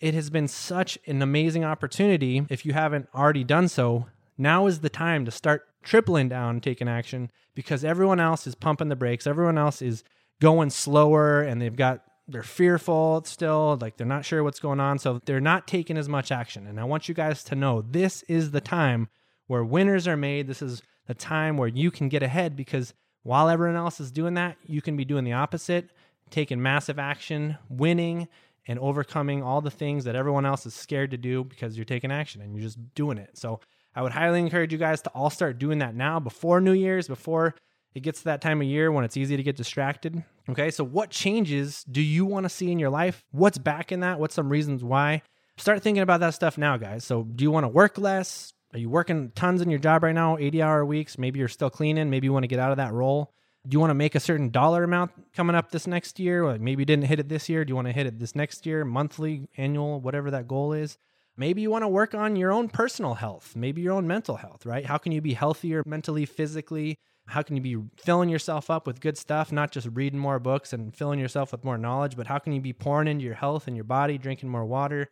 it 0.02 0.14
has 0.14 0.30
been 0.30 0.48
such 0.48 0.98
an 1.08 1.22
amazing 1.22 1.64
opportunity. 1.64 2.46
If 2.50 2.66
you 2.66 2.74
haven't 2.74 3.08
already 3.14 3.44
done 3.44 3.68
so, 3.68 4.08
now 4.38 4.68
is 4.68 4.80
the 4.80 4.90
time 4.90 5.26
to 5.26 5.32
start 5.32 5.68
tripling 5.84 6.30
down, 6.30 6.62
taking 6.62 6.88
action 6.88 7.32
because 7.56 7.84
everyone 7.84 8.20
else 8.20 8.48
is 8.48 8.56
pumping 8.56 8.90
the 8.90 8.96
brakes. 8.96 9.28
Everyone 9.28 9.58
else 9.58 9.82
is 9.82 10.04
going 10.42 10.70
slower 10.70 11.42
and 11.42 11.62
they've 11.62 11.76
got 11.76 12.02
they're 12.28 12.42
fearful 12.42 13.22
still, 13.26 13.78
like 13.82 13.98
they're 13.98 14.08
not 14.08 14.24
sure 14.24 14.44
what's 14.44 14.60
going 14.60 14.80
on, 14.80 14.98
so 14.98 15.20
they're 15.26 15.42
not 15.42 15.68
taking 15.68 15.98
as 15.98 16.08
much 16.08 16.32
action. 16.32 16.68
And 16.68 16.80
I 16.80 16.86
want 16.86 17.10
you 17.10 17.14
guys 17.14 17.44
to 17.46 17.56
know 17.56 17.82
this 17.82 18.24
is 18.24 18.52
the 18.52 18.62
time 18.62 19.10
where 19.48 19.64
winners 19.64 20.08
are 20.08 20.16
made. 20.16 20.48
This 20.48 20.62
is 20.62 20.82
the 21.06 21.14
time 21.14 21.58
where 21.58 21.68
you 21.68 21.92
can 21.92 22.08
get 22.08 22.24
ahead 22.24 22.56
because 22.56 22.94
while 23.24 23.50
everyone 23.50 23.76
else 23.76 24.00
is 24.00 24.12
doing 24.12 24.36
that, 24.36 24.58
you 24.66 24.82
can 24.82 24.96
be 24.96 25.06
doing 25.06 25.26
the 25.26 25.34
opposite 25.34 25.90
taking 26.30 26.62
massive 26.62 27.00
action, 27.00 27.58
winning, 27.70 28.28
and 28.68 28.80
overcoming 28.80 29.44
all 29.44 29.62
the 29.62 29.72
things 29.72 30.06
that 30.06 30.16
everyone 30.16 30.46
else 30.46 30.66
is 30.66 30.74
scared 30.74 31.12
to 31.12 31.18
do 31.18 31.44
because 31.44 31.78
you're 31.78 31.86
taking 31.86 32.12
action 32.12 32.42
and 32.42 32.54
you're 32.54 32.64
just 32.64 32.80
doing 32.96 33.18
it. 33.18 33.38
So 33.38 33.60
I 33.96 34.02
would 34.02 34.12
highly 34.12 34.40
encourage 34.40 34.72
you 34.72 34.78
guys 34.78 35.02
to 35.04 35.10
all 35.10 35.30
start 35.30 35.60
doing 35.60 35.80
that 35.80 35.96
now 35.96 36.20
before 36.20 36.62
New 36.62 36.74
Year's, 36.74 37.08
before 37.08 37.56
it 37.94 38.02
gets 38.02 38.20
to 38.20 38.26
that 38.26 38.42
time 38.42 38.62
of 38.62 38.68
year 38.68 38.92
when 38.92 39.04
it's 39.04 39.18
easy 39.18 39.38
to 39.38 39.44
get 39.44 39.56
distracted. 39.56 40.24
Okay, 40.50 40.72
so 40.72 40.84
what 40.84 41.10
changes 41.10 41.84
do 41.84 42.02
you 42.02 42.26
want 42.26 42.46
to 42.46 42.50
see 42.50 42.72
in 42.72 42.80
your 42.80 42.90
life? 42.90 43.24
What's 43.32 43.58
back 43.58 43.92
in 43.92 44.00
that? 44.00 44.20
What's 44.20 44.36
some 44.36 44.50
reasons 44.50 44.84
why? 44.84 45.22
Start 45.58 45.84
thinking 45.84 46.02
about 46.02 46.22
that 46.22 46.34
stuff 46.34 46.58
now, 46.58 46.78
guys. 46.78 47.06
So, 47.06 47.24
do 47.24 47.44
you 47.44 47.52
want 47.52 47.66
to 47.66 47.70
work 47.70 48.00
less? 48.00 48.54
Are 48.74 48.80
you 48.80 48.90
working 48.90 49.32
tons 49.36 49.62
in 49.62 49.70
your 49.70 49.78
job 49.78 50.02
right 50.02 50.16
now, 50.16 50.38
80 50.38 50.64
hour 50.64 50.84
weeks? 50.84 51.20
Maybe 51.20 51.38
you're 51.38 51.48
still 51.48 51.70
cleaning. 51.70 52.10
Maybe 52.10 52.26
you 52.26 52.34
want 52.34 52.44
to 52.44 52.48
get 52.48 52.58
out 52.58 52.72
of 52.72 52.78
that 52.78 52.92
role 52.92 53.32
do 53.68 53.76
you 53.76 53.80
want 53.80 53.92
to 53.92 53.96
make 53.96 54.16
a 54.16 54.20
certain 54.20 54.50
dollar 54.50 54.84
amount 54.84 55.12
coming 55.34 55.56
up 55.56 55.72
this 55.72 55.88
next 55.88 56.20
year? 56.20 56.46
Like 56.46 56.62
maybe 56.62 56.82
you 56.82 56.86
didn't 56.86 57.06
hit 57.06 57.20
it 57.20 57.30
this 57.30 57.48
year. 57.48 57.64
Do 57.64 57.72
you 57.72 57.76
want 57.76 57.88
to 57.88 57.94
hit 57.94 58.06
it 58.06 58.20
this 58.20 58.36
next 58.36 58.66
year, 58.66 58.84
monthly, 58.84 59.48
annual, 59.56 60.02
whatever 60.02 60.32
that 60.32 60.48
goal 60.48 60.74
is? 60.74 60.98
Maybe 61.36 61.62
you 61.62 61.72
want 61.72 61.84
to 61.84 61.88
work 61.88 62.14
on 62.14 62.36
your 62.36 62.52
own 62.52 62.70
personal 62.70 63.16
health, 63.16 63.56
maybe 63.56 63.82
your 63.82 63.94
own 63.94 64.06
mental 64.06 64.36
health, 64.36 64.66
right? 64.66 64.86
How 64.86 64.98
can 64.98 65.12
you 65.12 65.22
be 65.22 65.34
healthier 65.34 65.82
mentally, 65.86 66.26
physically? 66.26 67.00
How 67.26 67.42
can 67.42 67.56
you 67.56 67.62
be 67.62 67.78
filling 67.98 68.30
yourself 68.30 68.70
up 68.70 68.86
with 68.86 69.00
good 69.00 69.18
stuff, 69.18 69.52
not 69.52 69.72
just 69.72 69.88
reading 69.94 70.20
more 70.20 70.40
books 70.40 70.74
and 70.74 70.94
filling 70.94 71.20
yourself 71.20 71.52
with 71.52 71.64
more 71.64 71.78
knowledge, 71.78 72.18
but 72.18 72.28
how 72.28 72.38
can 72.38 72.54
you 72.54 72.62
be 72.62 72.74
pouring 72.74 73.08
into 73.08 73.24
your 73.24 73.34
health 73.34 73.66
and 73.66 73.76
your 73.76 73.86
body, 73.86 74.18
drinking 74.18 74.50
more 74.50 74.66
water, 74.66 75.10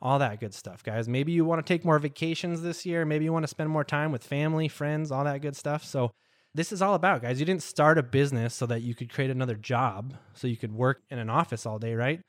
all 0.00 0.18
that 0.18 0.40
good 0.40 0.54
stuff, 0.54 0.82
guys? 0.82 1.06
Maybe 1.06 1.32
you 1.32 1.44
want 1.44 1.64
to 1.64 1.72
take 1.72 1.84
more 1.84 1.98
vacations 1.98 2.62
this 2.62 2.84
year. 2.86 3.04
Maybe 3.04 3.26
you 3.26 3.32
want 3.32 3.44
to 3.44 3.48
spend 3.48 3.68
more 3.70 3.84
time 3.84 4.10
with 4.10 4.24
family, 4.24 4.68
friends, 4.68 5.12
all 5.12 5.24
that 5.24 5.42
good 5.42 5.54
stuff. 5.54 5.84
So, 5.84 6.10
this 6.54 6.72
is 6.72 6.82
all 6.82 6.94
about, 6.94 7.22
guys. 7.22 7.38
You 7.38 7.46
didn't 7.46 7.62
start 7.62 7.98
a 7.98 8.02
business 8.02 8.54
so 8.54 8.66
that 8.66 8.82
you 8.82 8.94
could 8.94 9.12
create 9.12 9.30
another 9.30 9.54
job, 9.54 10.14
so 10.34 10.46
you 10.46 10.56
could 10.56 10.72
work 10.72 11.02
in 11.10 11.18
an 11.18 11.30
office 11.30 11.64
all 11.64 11.78
day, 11.78 11.94
right? 11.94 12.20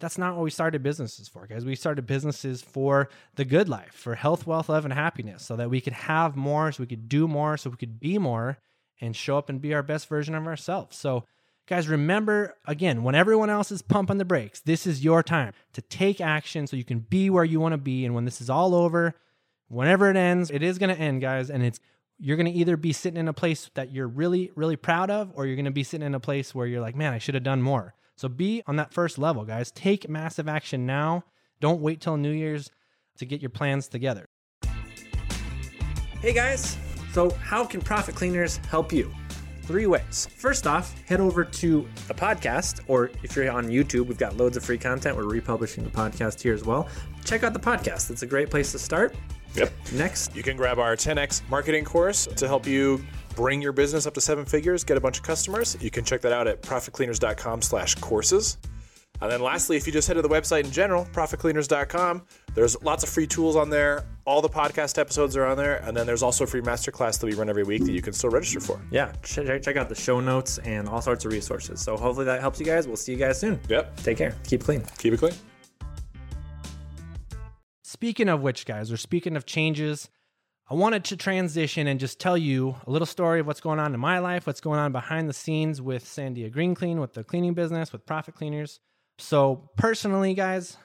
That's 0.00 0.18
not 0.18 0.36
what 0.36 0.44
we 0.44 0.50
started 0.50 0.82
businesses 0.82 1.28
for, 1.28 1.46
guys. 1.46 1.64
We 1.64 1.74
started 1.74 2.06
businesses 2.06 2.62
for 2.62 3.08
the 3.34 3.44
good 3.44 3.68
life, 3.68 3.92
for 3.92 4.14
health, 4.14 4.46
wealth, 4.46 4.68
love, 4.68 4.84
and 4.84 4.94
happiness, 4.94 5.44
so 5.44 5.56
that 5.56 5.70
we 5.70 5.80
could 5.80 5.92
have 5.92 6.36
more, 6.36 6.70
so 6.70 6.82
we 6.82 6.86
could 6.86 7.08
do 7.08 7.26
more, 7.26 7.56
so 7.56 7.70
we 7.70 7.76
could 7.76 7.98
be 7.98 8.18
more 8.18 8.58
and 9.00 9.14
show 9.14 9.38
up 9.38 9.48
and 9.48 9.60
be 9.60 9.74
our 9.74 9.82
best 9.82 10.08
version 10.08 10.34
of 10.34 10.46
ourselves. 10.46 10.96
So, 10.96 11.24
guys, 11.66 11.88
remember 11.88 12.56
again, 12.66 13.02
when 13.02 13.14
everyone 13.14 13.50
else 13.50 13.70
is 13.70 13.82
pumping 13.82 14.18
the 14.18 14.24
brakes, 14.24 14.60
this 14.60 14.86
is 14.86 15.04
your 15.04 15.22
time 15.22 15.52
to 15.72 15.82
take 15.82 16.20
action 16.20 16.66
so 16.66 16.76
you 16.76 16.84
can 16.84 17.00
be 17.00 17.30
where 17.30 17.44
you 17.44 17.60
want 17.60 17.72
to 17.72 17.78
be. 17.78 18.04
And 18.04 18.14
when 18.14 18.24
this 18.24 18.40
is 18.40 18.50
all 18.50 18.74
over, 18.74 19.14
whenever 19.68 20.10
it 20.10 20.16
ends, 20.16 20.50
it 20.50 20.62
is 20.62 20.78
going 20.78 20.94
to 20.94 21.00
end, 21.00 21.20
guys. 21.20 21.50
And 21.50 21.62
it's 21.62 21.80
you're 22.18 22.36
going 22.36 22.52
to 22.52 22.58
either 22.58 22.76
be 22.76 22.92
sitting 22.92 23.18
in 23.18 23.28
a 23.28 23.32
place 23.32 23.70
that 23.74 23.92
you're 23.92 24.08
really, 24.08 24.50
really 24.56 24.76
proud 24.76 25.10
of, 25.10 25.30
or 25.34 25.46
you're 25.46 25.56
going 25.56 25.64
to 25.64 25.70
be 25.70 25.84
sitting 25.84 26.06
in 26.06 26.14
a 26.14 26.20
place 26.20 26.54
where 26.54 26.66
you're 26.66 26.80
like, 26.80 26.96
man, 26.96 27.12
I 27.12 27.18
should 27.18 27.34
have 27.34 27.44
done 27.44 27.62
more. 27.62 27.94
So 28.16 28.28
be 28.28 28.62
on 28.66 28.76
that 28.76 28.92
first 28.92 29.18
level, 29.18 29.44
guys. 29.44 29.70
Take 29.70 30.08
massive 30.08 30.48
action 30.48 30.84
now. 30.84 31.24
Don't 31.60 31.80
wait 31.80 32.00
till 32.00 32.16
New 32.16 32.32
Year's 32.32 32.70
to 33.18 33.26
get 33.26 33.40
your 33.40 33.50
plans 33.50 33.88
together. 33.88 34.26
Hey, 36.20 36.32
guys. 36.32 36.76
So, 37.12 37.30
how 37.30 37.64
can 37.64 37.80
Profit 37.80 38.14
Cleaners 38.14 38.56
help 38.68 38.92
you? 38.92 39.12
Three 39.62 39.86
ways. 39.86 40.28
First 40.36 40.66
off, 40.66 40.98
head 41.02 41.20
over 41.20 41.44
to 41.44 41.88
the 42.06 42.14
podcast, 42.14 42.80
or 42.88 43.10
if 43.22 43.36
you're 43.36 43.50
on 43.50 43.68
YouTube, 43.68 44.06
we've 44.06 44.18
got 44.18 44.36
loads 44.36 44.56
of 44.56 44.64
free 44.64 44.78
content. 44.78 45.16
We're 45.16 45.24
republishing 45.24 45.84
the 45.84 45.90
podcast 45.90 46.40
here 46.40 46.54
as 46.54 46.64
well. 46.64 46.88
Check 47.24 47.44
out 47.44 47.52
the 47.52 47.60
podcast, 47.60 48.10
it's 48.10 48.22
a 48.22 48.26
great 48.26 48.50
place 48.50 48.72
to 48.72 48.78
start. 48.78 49.14
Yep. 49.58 49.72
Next, 49.92 50.34
You 50.36 50.42
can 50.42 50.56
grab 50.56 50.78
our 50.78 50.96
10x 50.96 51.48
marketing 51.48 51.84
course 51.84 52.26
to 52.26 52.46
help 52.46 52.66
you 52.66 53.04
bring 53.36 53.62
your 53.62 53.72
business 53.72 54.06
up 54.06 54.14
to 54.14 54.20
seven 54.20 54.44
figures, 54.44 54.82
get 54.84 54.96
a 54.96 55.00
bunch 55.00 55.18
of 55.18 55.24
customers. 55.24 55.76
You 55.80 55.90
can 55.90 56.04
check 56.04 56.20
that 56.22 56.32
out 56.32 56.46
at 56.48 56.62
profitcleaners.com 56.62 57.62
slash 57.62 57.94
courses. 57.96 58.58
And 59.20 59.30
then 59.32 59.42
lastly, 59.42 59.76
if 59.76 59.84
you 59.84 59.92
just 59.92 60.06
head 60.06 60.14
to 60.14 60.22
the 60.22 60.28
website 60.28 60.64
in 60.64 60.70
general, 60.70 61.04
profitcleaners.com, 61.06 62.22
there's 62.54 62.80
lots 62.82 63.02
of 63.02 63.08
free 63.08 63.26
tools 63.26 63.56
on 63.56 63.68
there. 63.68 64.04
All 64.24 64.40
the 64.40 64.48
podcast 64.48 64.96
episodes 64.98 65.36
are 65.36 65.44
on 65.44 65.56
there. 65.56 65.76
And 65.78 65.96
then 65.96 66.06
there's 66.06 66.22
also 66.22 66.44
a 66.44 66.46
free 66.46 66.60
masterclass 66.60 67.18
that 67.18 67.26
we 67.26 67.34
run 67.34 67.48
every 67.48 67.64
week 67.64 67.84
that 67.84 67.92
you 67.92 68.02
can 68.02 68.12
still 68.12 68.30
register 68.30 68.60
for. 68.60 68.80
yeah, 68.92 69.12
check, 69.24 69.62
check 69.62 69.76
out 69.76 69.88
the 69.88 69.94
show 69.96 70.20
notes 70.20 70.58
and 70.58 70.88
all 70.88 71.00
sorts 71.00 71.24
of 71.24 71.32
resources. 71.32 71.80
So, 71.80 71.96
hopefully, 71.96 72.26
that 72.26 72.40
helps 72.40 72.60
you 72.60 72.66
guys. 72.66 72.86
We'll 72.86 72.96
see 72.96 73.12
you 73.12 73.18
guys 73.18 73.40
soon. 73.40 73.58
Yep. 73.68 73.96
Take 74.02 74.18
care. 74.18 74.36
Keep 74.44 74.62
clean. 74.62 74.84
Keep 74.98 75.14
it 75.14 75.18
clean. 75.18 75.32
Speaking 77.88 78.28
of 78.28 78.42
which, 78.42 78.66
guys, 78.66 78.92
or 78.92 78.98
speaking 78.98 79.34
of 79.34 79.46
changes, 79.46 80.10
I 80.68 80.74
wanted 80.74 81.04
to 81.04 81.16
transition 81.16 81.86
and 81.86 81.98
just 81.98 82.20
tell 82.20 82.36
you 82.36 82.76
a 82.86 82.90
little 82.90 83.06
story 83.06 83.40
of 83.40 83.46
what's 83.46 83.62
going 83.62 83.78
on 83.78 83.94
in 83.94 83.98
my 83.98 84.18
life, 84.18 84.46
what's 84.46 84.60
going 84.60 84.78
on 84.78 84.92
behind 84.92 85.26
the 85.26 85.32
scenes 85.32 85.80
with 85.80 86.04
Sandia 86.04 86.52
Green 86.52 86.74
Clean, 86.74 87.00
with 87.00 87.14
the 87.14 87.24
cleaning 87.24 87.54
business, 87.54 87.90
with 87.90 88.04
Profit 88.04 88.34
Cleaners. 88.34 88.80
So, 89.16 89.70
personally, 89.78 90.34
guys, 90.34 90.76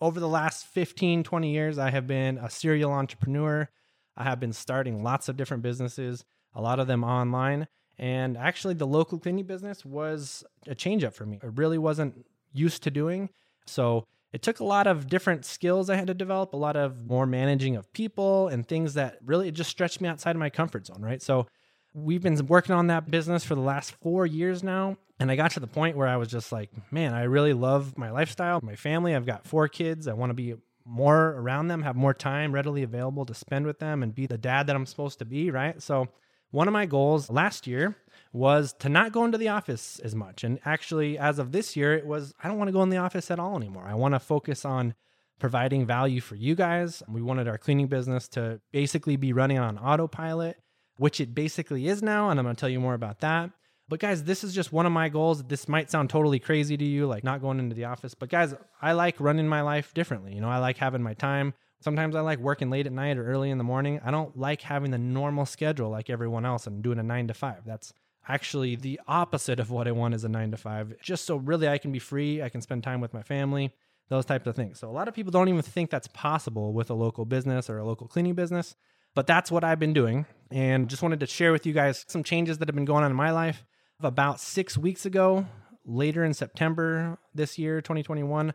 over 0.00 0.20
the 0.20 0.28
last 0.28 0.66
15, 0.66 1.24
20 1.24 1.50
years, 1.50 1.78
I 1.78 1.90
have 1.90 2.06
been 2.06 2.38
a 2.38 2.48
serial 2.48 2.92
entrepreneur. 2.92 3.68
I 4.16 4.22
have 4.22 4.38
been 4.38 4.52
starting 4.52 5.02
lots 5.02 5.28
of 5.28 5.36
different 5.36 5.64
businesses, 5.64 6.24
a 6.54 6.62
lot 6.62 6.78
of 6.78 6.86
them 6.86 7.02
online. 7.02 7.66
And 7.98 8.36
actually, 8.36 8.74
the 8.74 8.86
local 8.86 9.18
cleaning 9.18 9.46
business 9.46 9.84
was 9.84 10.44
a 10.68 10.76
change 10.76 11.02
up 11.02 11.14
for 11.14 11.26
me. 11.26 11.40
I 11.42 11.46
really 11.46 11.78
wasn't 11.78 12.24
used 12.52 12.84
to 12.84 12.90
doing. 12.92 13.30
So, 13.66 14.06
it 14.32 14.42
took 14.42 14.60
a 14.60 14.64
lot 14.64 14.86
of 14.86 15.08
different 15.08 15.44
skills 15.44 15.90
I 15.90 15.96
had 15.96 16.06
to 16.06 16.14
develop, 16.14 16.54
a 16.54 16.56
lot 16.56 16.76
of 16.76 17.06
more 17.06 17.26
managing 17.26 17.76
of 17.76 17.92
people 17.92 18.48
and 18.48 18.66
things 18.66 18.94
that 18.94 19.18
really 19.24 19.50
just 19.50 19.70
stretched 19.70 20.00
me 20.00 20.08
outside 20.08 20.36
of 20.36 20.40
my 20.40 20.50
comfort 20.50 20.86
zone, 20.86 21.02
right? 21.02 21.20
So 21.20 21.46
we've 21.94 22.22
been 22.22 22.46
working 22.46 22.74
on 22.74 22.86
that 22.86 23.10
business 23.10 23.44
for 23.44 23.54
the 23.54 23.60
last 23.60 23.92
four 24.02 24.24
years 24.24 24.62
now. 24.62 24.96
And 25.20 25.30
I 25.30 25.36
got 25.36 25.52
to 25.52 25.60
the 25.60 25.66
point 25.66 25.96
where 25.96 26.08
I 26.08 26.16
was 26.16 26.28
just 26.28 26.50
like, 26.50 26.70
man, 26.90 27.14
I 27.14 27.24
really 27.24 27.52
love 27.52 27.96
my 27.98 28.10
lifestyle, 28.10 28.60
my 28.62 28.74
family. 28.74 29.14
I've 29.14 29.26
got 29.26 29.46
four 29.46 29.68
kids. 29.68 30.08
I 30.08 30.14
want 30.14 30.30
to 30.30 30.34
be 30.34 30.54
more 30.84 31.34
around 31.36 31.68
them, 31.68 31.82
have 31.82 31.94
more 31.94 32.14
time 32.14 32.52
readily 32.52 32.82
available 32.82 33.24
to 33.26 33.34
spend 33.34 33.66
with 33.66 33.78
them 33.78 34.02
and 34.02 34.14
be 34.14 34.26
the 34.26 34.38
dad 34.38 34.66
that 34.66 34.74
I'm 34.74 34.86
supposed 34.86 35.18
to 35.20 35.24
be, 35.24 35.50
right? 35.50 35.80
So, 35.80 36.08
one 36.50 36.68
of 36.68 36.72
my 36.72 36.86
goals 36.86 37.30
last 37.30 37.66
year 37.66 37.96
was 38.32 38.72
to 38.80 38.88
not 38.88 39.12
go 39.12 39.24
into 39.24 39.38
the 39.38 39.48
office 39.48 39.98
as 40.00 40.14
much. 40.14 40.42
And 40.42 40.58
actually, 40.64 41.18
as 41.18 41.38
of 41.38 41.52
this 41.52 41.76
year, 41.76 41.94
it 41.94 42.06
was 42.06 42.34
I 42.42 42.48
don't 42.48 42.58
want 42.58 42.68
to 42.68 42.72
go 42.72 42.82
in 42.82 42.88
the 42.88 42.96
office 42.96 43.30
at 43.30 43.38
all 43.38 43.56
anymore. 43.56 43.84
I 43.86 43.94
want 43.94 44.14
to 44.14 44.20
focus 44.20 44.64
on 44.64 44.94
providing 45.38 45.84
value 45.86 46.20
for 46.20 46.36
you 46.36 46.54
guys. 46.54 47.02
We 47.08 47.20
wanted 47.20 47.48
our 47.48 47.58
cleaning 47.58 47.88
business 47.88 48.28
to 48.28 48.60
basically 48.72 49.16
be 49.16 49.32
running 49.32 49.58
on 49.58 49.76
autopilot, 49.76 50.56
which 50.96 51.20
it 51.20 51.34
basically 51.34 51.88
is 51.88 52.02
now. 52.02 52.30
And 52.30 52.38
I'm 52.38 52.46
going 52.46 52.54
to 52.54 52.60
tell 52.60 52.68
you 52.68 52.80
more 52.80 52.94
about 52.94 53.20
that. 53.20 53.50
But 53.88 54.00
guys, 54.00 54.24
this 54.24 54.44
is 54.44 54.54
just 54.54 54.72
one 54.72 54.86
of 54.86 54.92
my 54.92 55.08
goals. 55.08 55.42
This 55.42 55.68
might 55.68 55.90
sound 55.90 56.08
totally 56.08 56.38
crazy 56.38 56.76
to 56.76 56.84
you, 56.84 57.06
like 57.06 57.24
not 57.24 57.42
going 57.42 57.58
into 57.58 57.74
the 57.74 57.84
office. 57.84 58.14
But 58.14 58.30
guys, 58.30 58.54
I 58.80 58.92
like 58.92 59.20
running 59.20 59.48
my 59.48 59.60
life 59.60 59.92
differently. 59.92 60.34
You 60.34 60.40
know, 60.40 60.48
I 60.48 60.58
like 60.58 60.78
having 60.78 61.02
my 61.02 61.14
time. 61.14 61.52
Sometimes 61.82 62.14
I 62.14 62.20
like 62.20 62.38
working 62.38 62.70
late 62.70 62.86
at 62.86 62.92
night 62.92 63.18
or 63.18 63.26
early 63.26 63.50
in 63.50 63.58
the 63.58 63.64
morning. 63.64 64.00
I 64.04 64.12
don't 64.12 64.34
like 64.38 64.62
having 64.62 64.92
the 64.92 64.98
normal 64.98 65.44
schedule 65.44 65.90
like 65.90 66.08
everyone 66.08 66.46
else 66.46 66.66
and 66.66 66.82
doing 66.82 67.00
a 67.00 67.02
nine 67.02 67.26
to 67.26 67.34
five. 67.34 67.64
That's 67.66 67.92
actually 68.28 68.76
the 68.76 69.00
opposite 69.06 69.60
of 69.60 69.70
what 69.70 69.88
I 69.88 69.92
want 69.92 70.14
is 70.14 70.24
a 70.24 70.28
nine 70.28 70.50
to 70.50 70.56
five, 70.56 70.94
just 71.00 71.24
so 71.24 71.36
really 71.36 71.68
I 71.68 71.78
can 71.78 71.92
be 71.92 71.98
free. 71.98 72.42
I 72.42 72.48
can 72.48 72.60
spend 72.60 72.84
time 72.84 73.00
with 73.00 73.14
my 73.14 73.22
family 73.22 73.72
those 74.08 74.24
types 74.26 74.46
of 74.46 74.54
things. 74.54 74.78
So 74.78 74.88
a 74.88 74.92
lot 74.92 75.08
of 75.08 75.14
people 75.14 75.30
don't 75.30 75.48
even 75.48 75.62
think 75.62 75.90
that's 75.90 76.08
possible 76.08 76.72
with 76.72 76.90
a 76.90 76.94
local 76.94 77.24
business 77.24 77.70
or 77.70 77.78
a 77.78 77.84
local 77.84 78.06
cleaning 78.06 78.34
business, 78.34 78.76
but 79.14 79.26
that's 79.26 79.50
what 79.50 79.64
I've 79.64 79.78
been 79.78 79.94
doing. 79.94 80.26
And 80.50 80.88
just 80.88 81.02
wanted 81.02 81.20
to 81.20 81.26
share 81.26 81.50
with 81.50 81.64
you 81.64 81.72
guys 81.72 82.04
some 82.08 82.22
changes 82.22 82.58
that 82.58 82.68
have 82.68 82.74
been 82.74 82.84
going 82.84 83.04
on 83.04 83.10
in 83.10 83.16
my 83.16 83.30
life. 83.30 83.64
About 84.00 84.40
six 84.40 84.76
weeks 84.76 85.06
ago, 85.06 85.46
later 85.84 86.24
in 86.24 86.34
September 86.34 87.18
this 87.34 87.58
year, 87.58 87.80
2021, 87.80 88.52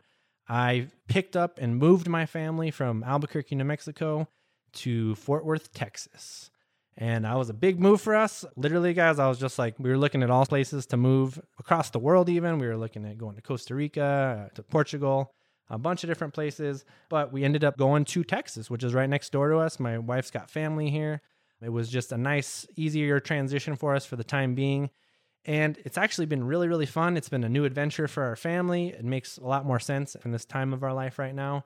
I 0.48 0.88
picked 1.08 1.36
up 1.36 1.58
and 1.60 1.76
moved 1.76 2.08
my 2.08 2.26
family 2.26 2.70
from 2.70 3.02
Albuquerque, 3.02 3.56
New 3.56 3.64
Mexico 3.64 4.28
to 4.74 5.14
Fort 5.16 5.44
Worth, 5.44 5.72
Texas. 5.72 6.50
And 7.00 7.24
that 7.24 7.38
was 7.38 7.48
a 7.48 7.54
big 7.54 7.78
move 7.78 8.00
for 8.00 8.16
us. 8.16 8.44
Literally, 8.56 8.92
guys, 8.92 9.20
I 9.20 9.28
was 9.28 9.38
just 9.38 9.56
like, 9.56 9.76
we 9.78 9.88
were 9.88 9.96
looking 9.96 10.24
at 10.24 10.30
all 10.30 10.44
places 10.44 10.84
to 10.86 10.96
move 10.96 11.40
across 11.60 11.90
the 11.90 12.00
world, 12.00 12.28
even. 12.28 12.58
We 12.58 12.66
were 12.66 12.76
looking 12.76 13.04
at 13.06 13.16
going 13.16 13.36
to 13.36 13.42
Costa 13.42 13.76
Rica, 13.76 14.48
uh, 14.50 14.54
to 14.56 14.64
Portugal, 14.64 15.32
a 15.70 15.78
bunch 15.78 16.02
of 16.02 16.10
different 16.10 16.34
places. 16.34 16.84
But 17.08 17.32
we 17.32 17.44
ended 17.44 17.62
up 17.62 17.76
going 17.76 18.04
to 18.06 18.24
Texas, 18.24 18.68
which 18.68 18.82
is 18.82 18.94
right 18.94 19.08
next 19.08 19.30
door 19.30 19.48
to 19.48 19.58
us. 19.58 19.78
My 19.78 19.98
wife's 19.98 20.32
got 20.32 20.50
family 20.50 20.90
here. 20.90 21.22
It 21.62 21.68
was 21.68 21.88
just 21.88 22.10
a 22.10 22.18
nice, 22.18 22.66
easier 22.74 23.20
transition 23.20 23.76
for 23.76 23.94
us 23.94 24.04
for 24.04 24.16
the 24.16 24.24
time 24.24 24.56
being. 24.56 24.90
And 25.44 25.78
it's 25.84 25.98
actually 25.98 26.26
been 26.26 26.44
really, 26.44 26.66
really 26.66 26.84
fun. 26.86 27.16
It's 27.16 27.28
been 27.28 27.44
a 27.44 27.48
new 27.48 27.64
adventure 27.64 28.08
for 28.08 28.24
our 28.24 28.36
family. 28.36 28.88
It 28.88 29.04
makes 29.04 29.38
a 29.38 29.46
lot 29.46 29.64
more 29.64 29.78
sense 29.78 30.16
in 30.24 30.32
this 30.32 30.44
time 30.44 30.72
of 30.72 30.82
our 30.82 30.92
life 30.92 31.16
right 31.16 31.34
now. 31.34 31.62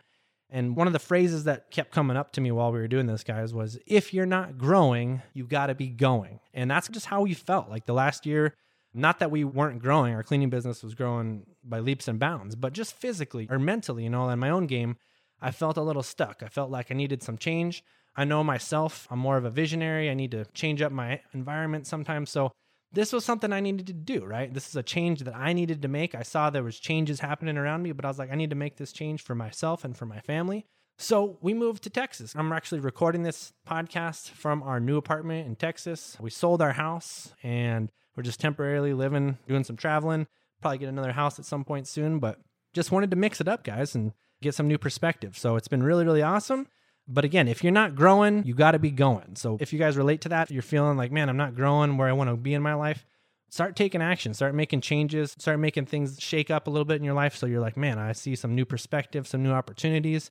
And 0.55 0.77
one 0.77 0.87
of 0.87 0.93
the 0.93 0.99
phrases 0.99 1.45
that 1.45 1.71
kept 1.71 1.93
coming 1.93 2.15
up 2.15 2.33
to 2.33 2.41
me 2.43 2.53
while 2.53 2.71
we 2.73 2.79
were 2.79 2.87
doing 2.87 3.07
this, 3.07 3.25
guys, 3.25 3.55
was 3.55 3.79
if 3.87 4.13
you're 4.13 4.27
not 4.27 4.59
growing, 4.59 5.23
you 5.33 5.47
got 5.47 5.69
to 5.69 5.75
be 5.75 5.89
going. 5.89 6.41
And 6.53 6.71
that's 6.71 6.89
just 6.89 7.07
how 7.07 7.23
we 7.23 7.33
felt. 7.33 7.71
Like 7.71 7.87
the 7.87 7.95
last 7.95 8.27
year, 8.27 8.55
not 8.93 9.19
that 9.21 9.31
we 9.31 9.45
weren't 9.45 9.81
growing, 9.81 10.15
our 10.15 10.23
cleaning 10.23 10.51
business 10.51 10.83
was 10.83 10.95
growing 10.95 11.47
by 11.65 11.79
leaps 11.79 12.07
and 12.07 12.19
bounds, 12.19 12.55
but 12.55 12.75
just 12.75 12.95
physically 12.95 13.49
or 13.51 13.59
mentally, 13.59 14.05
you 14.05 14.11
know, 14.11 14.29
in 14.29 14.39
my 14.39 14.51
own 14.51 14.67
game, 14.67 14.99
I 15.41 15.53
felt 15.53 15.79
a 15.79 15.83
little 15.83 16.03
stuck. 16.03 16.43
I 16.43 16.49
felt 16.49 16.71
like 16.71 16.91
I 16.91 16.95
needed 16.95 17.23
some 17.23 17.39
change. 17.39 17.83
I 18.15 18.25
know 18.25 18.45
myself, 18.45 19.09
I'm 19.11 19.19
more 19.19 19.39
of 19.39 19.47
a 19.47 19.51
visionary. 19.51 20.11
I 20.11 20.15
need 20.15 20.33
to 20.33 20.45
change 20.53 20.83
up 20.83 20.93
my 20.93 21.23
environment 21.33 21.87
sometimes. 21.87 22.29
So 22.29 22.53
this 22.93 23.13
was 23.13 23.25
something 23.25 23.53
I 23.53 23.61
needed 23.61 23.87
to 23.87 23.93
do, 23.93 24.25
right? 24.25 24.53
This 24.53 24.69
is 24.69 24.77
a 24.77 24.83
change 24.83 25.21
that 25.21 25.35
I 25.35 25.53
needed 25.53 25.83
to 25.83 25.89
make. 25.89 26.15
I 26.15 26.23
saw 26.23 26.51
there 26.51 26.63
was 26.63 26.79
changes 26.79 27.21
happening 27.21 27.57
around 27.57 27.83
me, 27.83 27.93
but 27.93 28.05
I 28.05 28.09
was 28.09 28.19
like, 28.19 28.31
I 28.31 28.35
need 28.35 28.51
to 28.51 28.57
make 28.57 28.77
this 28.77 28.93
change 28.93 29.23
for 29.23 29.35
myself 29.35 29.85
and 29.85 29.97
for 29.97 30.07
my 30.07 30.21
family. 30.21 30.67
So 30.99 31.39
we 31.41 31.55
moved 31.55 31.83
to 31.85 31.91
Texas. 31.91 32.35
I'm 32.37 32.53
actually 32.53 32.81
recording 32.81 33.23
this 33.23 33.53
podcast 33.67 34.31
from 34.31 34.63
our 34.63 34.79
new 34.79 34.97
apartment 34.97 35.47
in 35.47 35.57
Texas. 35.57 36.17
We 36.21 36.31
sold 36.31 36.61
our 36.61 36.73
house 36.73 37.33
and 37.43 37.91
we're 38.15 38.23
just 38.23 38.41
temporarily 38.41 38.93
living, 38.93 39.39
doing 39.49 39.65
some 39.65 39.77
traveling. 39.77 40.27
Probably 40.61 40.79
get 40.79 40.89
another 40.89 41.13
house 41.13 41.39
at 41.39 41.45
some 41.45 41.65
point 41.65 41.89
soon, 41.89 42.19
but 42.19 42.39
just 42.75 42.93
wanted 42.93 43.11
to 43.11 43.17
mix 43.17 43.41
it 43.41 43.49
up, 43.49 43.65
guys, 43.65 43.95
and 43.95 44.13
get 44.43 44.55
some 44.55 44.69
new 44.69 44.79
perspective. 44.79 45.37
So 45.37 45.57
it's 45.57 45.69
been 45.69 45.83
really, 45.83 46.05
really 46.05 46.23
awesome. 46.23 46.69
But 47.09 47.25
again, 47.25 47.49
if 47.49 47.65
you're 47.65 47.73
not 47.73 47.95
growing, 47.95 48.45
you 48.45 48.55
got 48.55 48.73
to 48.73 48.79
be 48.79 48.91
going. 48.91 49.37
So 49.37 49.59
if 49.61 49.73
you 49.73 49.79
guys 49.79 49.97
relate 49.97 50.21
to 50.23 50.29
that, 50.31 50.51
you're 50.51 50.63
feeling 50.63 50.97
like, 50.97 51.11
man, 51.13 51.29
I'm 51.29 51.37
not 51.37 51.55
growing 51.55 51.97
where 51.97 52.09
I 52.09 52.13
want 52.13 52.31
to 52.31 52.37
be 52.37 52.55
in 52.55 52.63
my 52.63 52.75
life, 52.75 53.05
start 53.49 53.77
taking 53.77 54.01
action, 54.01 54.35
start 54.35 54.55
making 54.55 54.81
changes, 54.83 55.35
start 55.39 55.59
making 55.59 55.87
things 55.87 56.17
shake 56.21 56.51
up 56.51 56.67
a 56.67 56.71
little 56.71 56.85
bit 56.85 56.97
in 56.97 57.05
your 57.05 57.15
life. 57.15 57.37
So 57.37 57.47
you're 57.47 57.61
like, 57.61 57.77
man, 57.77 57.99
I 57.99 58.13
see 58.13 58.37
some 58.37 58.55
new 58.55 58.65
perspective, 58.65 59.27
some 59.27 59.43
new 59.43 59.53
opportunities. 59.53 60.31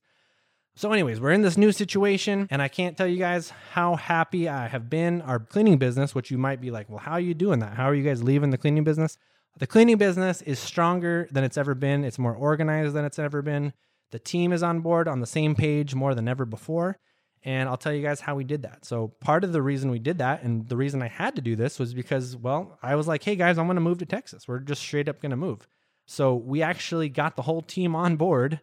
So, 0.74 0.90
anyways, 0.90 1.20
we're 1.20 1.32
in 1.32 1.42
this 1.42 1.58
new 1.58 1.70
situation, 1.70 2.48
and 2.50 2.62
I 2.62 2.68
can't 2.68 2.96
tell 2.96 3.06
you 3.06 3.18
guys 3.18 3.52
how 3.72 3.94
happy 3.96 4.48
I 4.48 4.68
have 4.68 4.88
been. 4.88 5.20
Our 5.20 5.38
cleaning 5.38 5.76
business, 5.76 6.14
which 6.14 6.30
you 6.30 6.38
might 6.38 6.62
be 6.62 6.70
like, 6.70 6.88
well, 6.88 6.98
how 6.98 7.12
are 7.12 7.20
you 7.20 7.34
doing 7.34 7.58
that? 7.58 7.74
How 7.74 7.84
are 7.90 7.94
you 7.94 8.02
guys 8.02 8.22
leaving 8.22 8.48
the 8.48 8.56
cleaning 8.56 8.82
business? 8.82 9.18
The 9.58 9.66
cleaning 9.66 9.98
business 9.98 10.40
is 10.40 10.58
stronger 10.58 11.28
than 11.30 11.44
it's 11.44 11.58
ever 11.58 11.74
been. 11.74 12.04
It's 12.04 12.18
more 12.18 12.34
organized 12.34 12.94
than 12.94 13.04
it's 13.04 13.18
ever 13.18 13.42
been. 13.42 13.74
The 14.12 14.18
team 14.18 14.52
is 14.52 14.62
on 14.62 14.80
board 14.80 15.08
on 15.08 15.20
the 15.20 15.26
same 15.26 15.54
page 15.54 15.94
more 15.94 16.14
than 16.14 16.28
ever 16.28 16.44
before. 16.44 16.98
And 17.44 17.68
I'll 17.68 17.76
tell 17.76 17.92
you 17.92 18.02
guys 18.02 18.20
how 18.20 18.36
we 18.36 18.44
did 18.44 18.62
that. 18.62 18.84
So, 18.84 19.08
part 19.20 19.42
of 19.42 19.52
the 19.52 19.62
reason 19.62 19.90
we 19.90 19.98
did 19.98 20.18
that, 20.18 20.44
and 20.44 20.68
the 20.68 20.76
reason 20.76 21.02
I 21.02 21.08
had 21.08 21.34
to 21.34 21.42
do 21.42 21.56
this 21.56 21.76
was 21.76 21.92
because, 21.92 22.36
well, 22.36 22.78
I 22.82 22.94
was 22.94 23.08
like, 23.08 23.24
hey 23.24 23.34
guys, 23.34 23.58
I'm 23.58 23.66
going 23.66 23.74
to 23.74 23.80
move 23.80 23.98
to 23.98 24.06
Texas. 24.06 24.46
We're 24.46 24.60
just 24.60 24.80
straight 24.80 25.08
up 25.08 25.20
going 25.20 25.30
to 25.30 25.36
move. 25.36 25.66
So, 26.06 26.36
we 26.36 26.62
actually 26.62 27.08
got 27.08 27.34
the 27.34 27.42
whole 27.42 27.60
team 27.60 27.96
on 27.96 28.14
board 28.14 28.60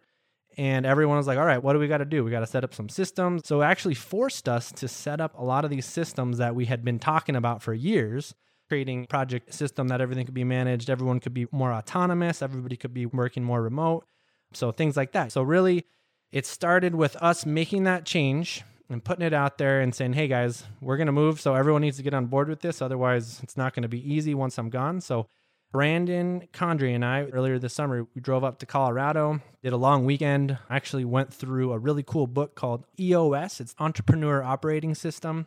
and 0.56 0.84
everyone 0.84 1.16
was 1.16 1.26
like, 1.26 1.38
all 1.38 1.44
right, 1.44 1.62
what 1.62 1.74
do 1.74 1.78
we 1.78 1.88
got 1.88 1.98
to 1.98 2.04
do? 2.04 2.24
We 2.24 2.30
got 2.30 2.40
to 2.40 2.46
set 2.46 2.64
up 2.64 2.74
some 2.74 2.88
systems. 2.88 3.42
So 3.46 3.62
it 3.62 3.66
actually 3.66 3.94
forced 3.94 4.48
us 4.48 4.72
to 4.72 4.88
set 4.88 5.20
up 5.20 5.38
a 5.38 5.44
lot 5.44 5.64
of 5.64 5.70
these 5.70 5.86
systems 5.86 6.38
that 6.38 6.54
we 6.54 6.66
had 6.66 6.84
been 6.84 6.98
talking 6.98 7.36
about 7.36 7.62
for 7.62 7.72
years, 7.72 8.34
creating 8.68 9.06
project 9.06 9.54
system 9.54 9.88
that 9.88 10.00
everything 10.00 10.24
could 10.24 10.34
be 10.34 10.44
managed, 10.44 10.90
everyone 10.90 11.20
could 11.20 11.34
be 11.34 11.46
more 11.52 11.72
autonomous, 11.72 12.42
everybody 12.42 12.76
could 12.76 12.92
be 12.92 13.06
working 13.06 13.44
more 13.44 13.62
remote. 13.62 14.04
So 14.52 14.72
things 14.72 14.96
like 14.96 15.12
that. 15.12 15.32
So 15.32 15.42
really 15.42 15.86
it 16.32 16.46
started 16.46 16.94
with 16.94 17.16
us 17.16 17.44
making 17.44 17.84
that 17.84 18.04
change 18.04 18.62
and 18.88 19.04
putting 19.04 19.24
it 19.24 19.32
out 19.32 19.58
there 19.58 19.80
and 19.80 19.94
saying, 19.94 20.14
"Hey 20.14 20.28
guys, 20.28 20.64
we're 20.80 20.96
going 20.96 21.06
to 21.06 21.12
move, 21.12 21.40
so 21.40 21.54
everyone 21.54 21.82
needs 21.82 21.96
to 21.98 22.02
get 22.02 22.14
on 22.14 22.26
board 22.26 22.48
with 22.48 22.60
this. 22.60 22.82
Otherwise, 22.82 23.40
it's 23.42 23.56
not 23.56 23.74
going 23.74 23.82
to 23.82 23.88
be 23.88 24.12
easy 24.12 24.34
once 24.34 24.58
I'm 24.58 24.70
gone." 24.70 25.00
So 25.00 25.28
Brandon 25.72 26.48
Condry 26.52 26.94
and 26.94 27.04
I, 27.04 27.26
earlier 27.26 27.58
this 27.58 27.74
summer, 27.74 28.06
we 28.14 28.20
drove 28.20 28.42
up 28.42 28.58
to 28.58 28.66
Colorado, 28.66 29.40
did 29.62 29.72
a 29.72 29.76
long 29.76 30.04
weekend. 30.04 30.58
Actually 30.68 31.04
went 31.04 31.32
through 31.32 31.72
a 31.72 31.78
really 31.78 32.02
cool 32.02 32.26
book 32.26 32.56
called 32.56 32.86
EOS. 32.98 33.60
It's 33.60 33.74
Entrepreneur 33.78 34.42
Operating 34.42 34.94
System. 34.96 35.46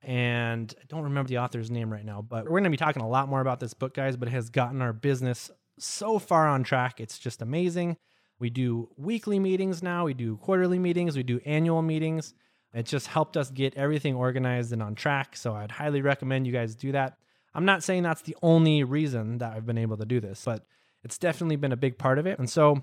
And 0.00 0.74
I 0.80 0.84
don't 0.88 1.02
remember 1.02 1.28
the 1.28 1.38
author's 1.38 1.70
name 1.70 1.92
right 1.92 2.04
now, 2.04 2.22
but 2.22 2.44
we're 2.44 2.50
going 2.50 2.64
to 2.64 2.70
be 2.70 2.76
talking 2.76 3.02
a 3.02 3.08
lot 3.08 3.28
more 3.28 3.40
about 3.40 3.60
this 3.60 3.74
book, 3.74 3.92
guys. 3.94 4.16
But 4.16 4.28
it 4.28 4.32
has 4.32 4.48
gotten 4.48 4.80
our 4.80 4.94
business 4.94 5.50
so 5.78 6.18
far 6.18 6.48
on 6.48 6.62
track. 6.62 7.00
It's 7.00 7.18
just 7.18 7.42
amazing. 7.42 7.98
We 8.38 8.50
do 8.50 8.88
weekly 8.96 9.38
meetings 9.38 9.82
now, 9.82 10.04
we 10.04 10.14
do 10.14 10.36
quarterly 10.36 10.78
meetings, 10.78 11.16
we 11.16 11.22
do 11.22 11.40
annual 11.44 11.82
meetings. 11.82 12.34
It 12.74 12.86
just 12.86 13.06
helped 13.06 13.36
us 13.36 13.50
get 13.50 13.74
everything 13.76 14.14
organized 14.14 14.72
and 14.72 14.82
on 14.82 14.94
track. 14.94 15.36
So 15.36 15.54
I'd 15.54 15.70
highly 15.70 16.02
recommend 16.02 16.46
you 16.46 16.52
guys 16.52 16.74
do 16.74 16.92
that. 16.92 17.18
I'm 17.54 17.64
not 17.64 17.82
saying 17.82 18.02
that's 18.02 18.22
the 18.22 18.36
only 18.42 18.84
reason 18.84 19.38
that 19.38 19.52
I've 19.52 19.66
been 19.66 19.78
able 19.78 19.96
to 19.96 20.04
do 20.04 20.20
this, 20.20 20.42
but 20.44 20.64
it's 21.02 21.18
definitely 21.18 21.56
been 21.56 21.72
a 21.72 21.76
big 21.76 21.98
part 21.98 22.18
of 22.18 22.26
it. 22.26 22.38
And 22.38 22.48
so, 22.48 22.82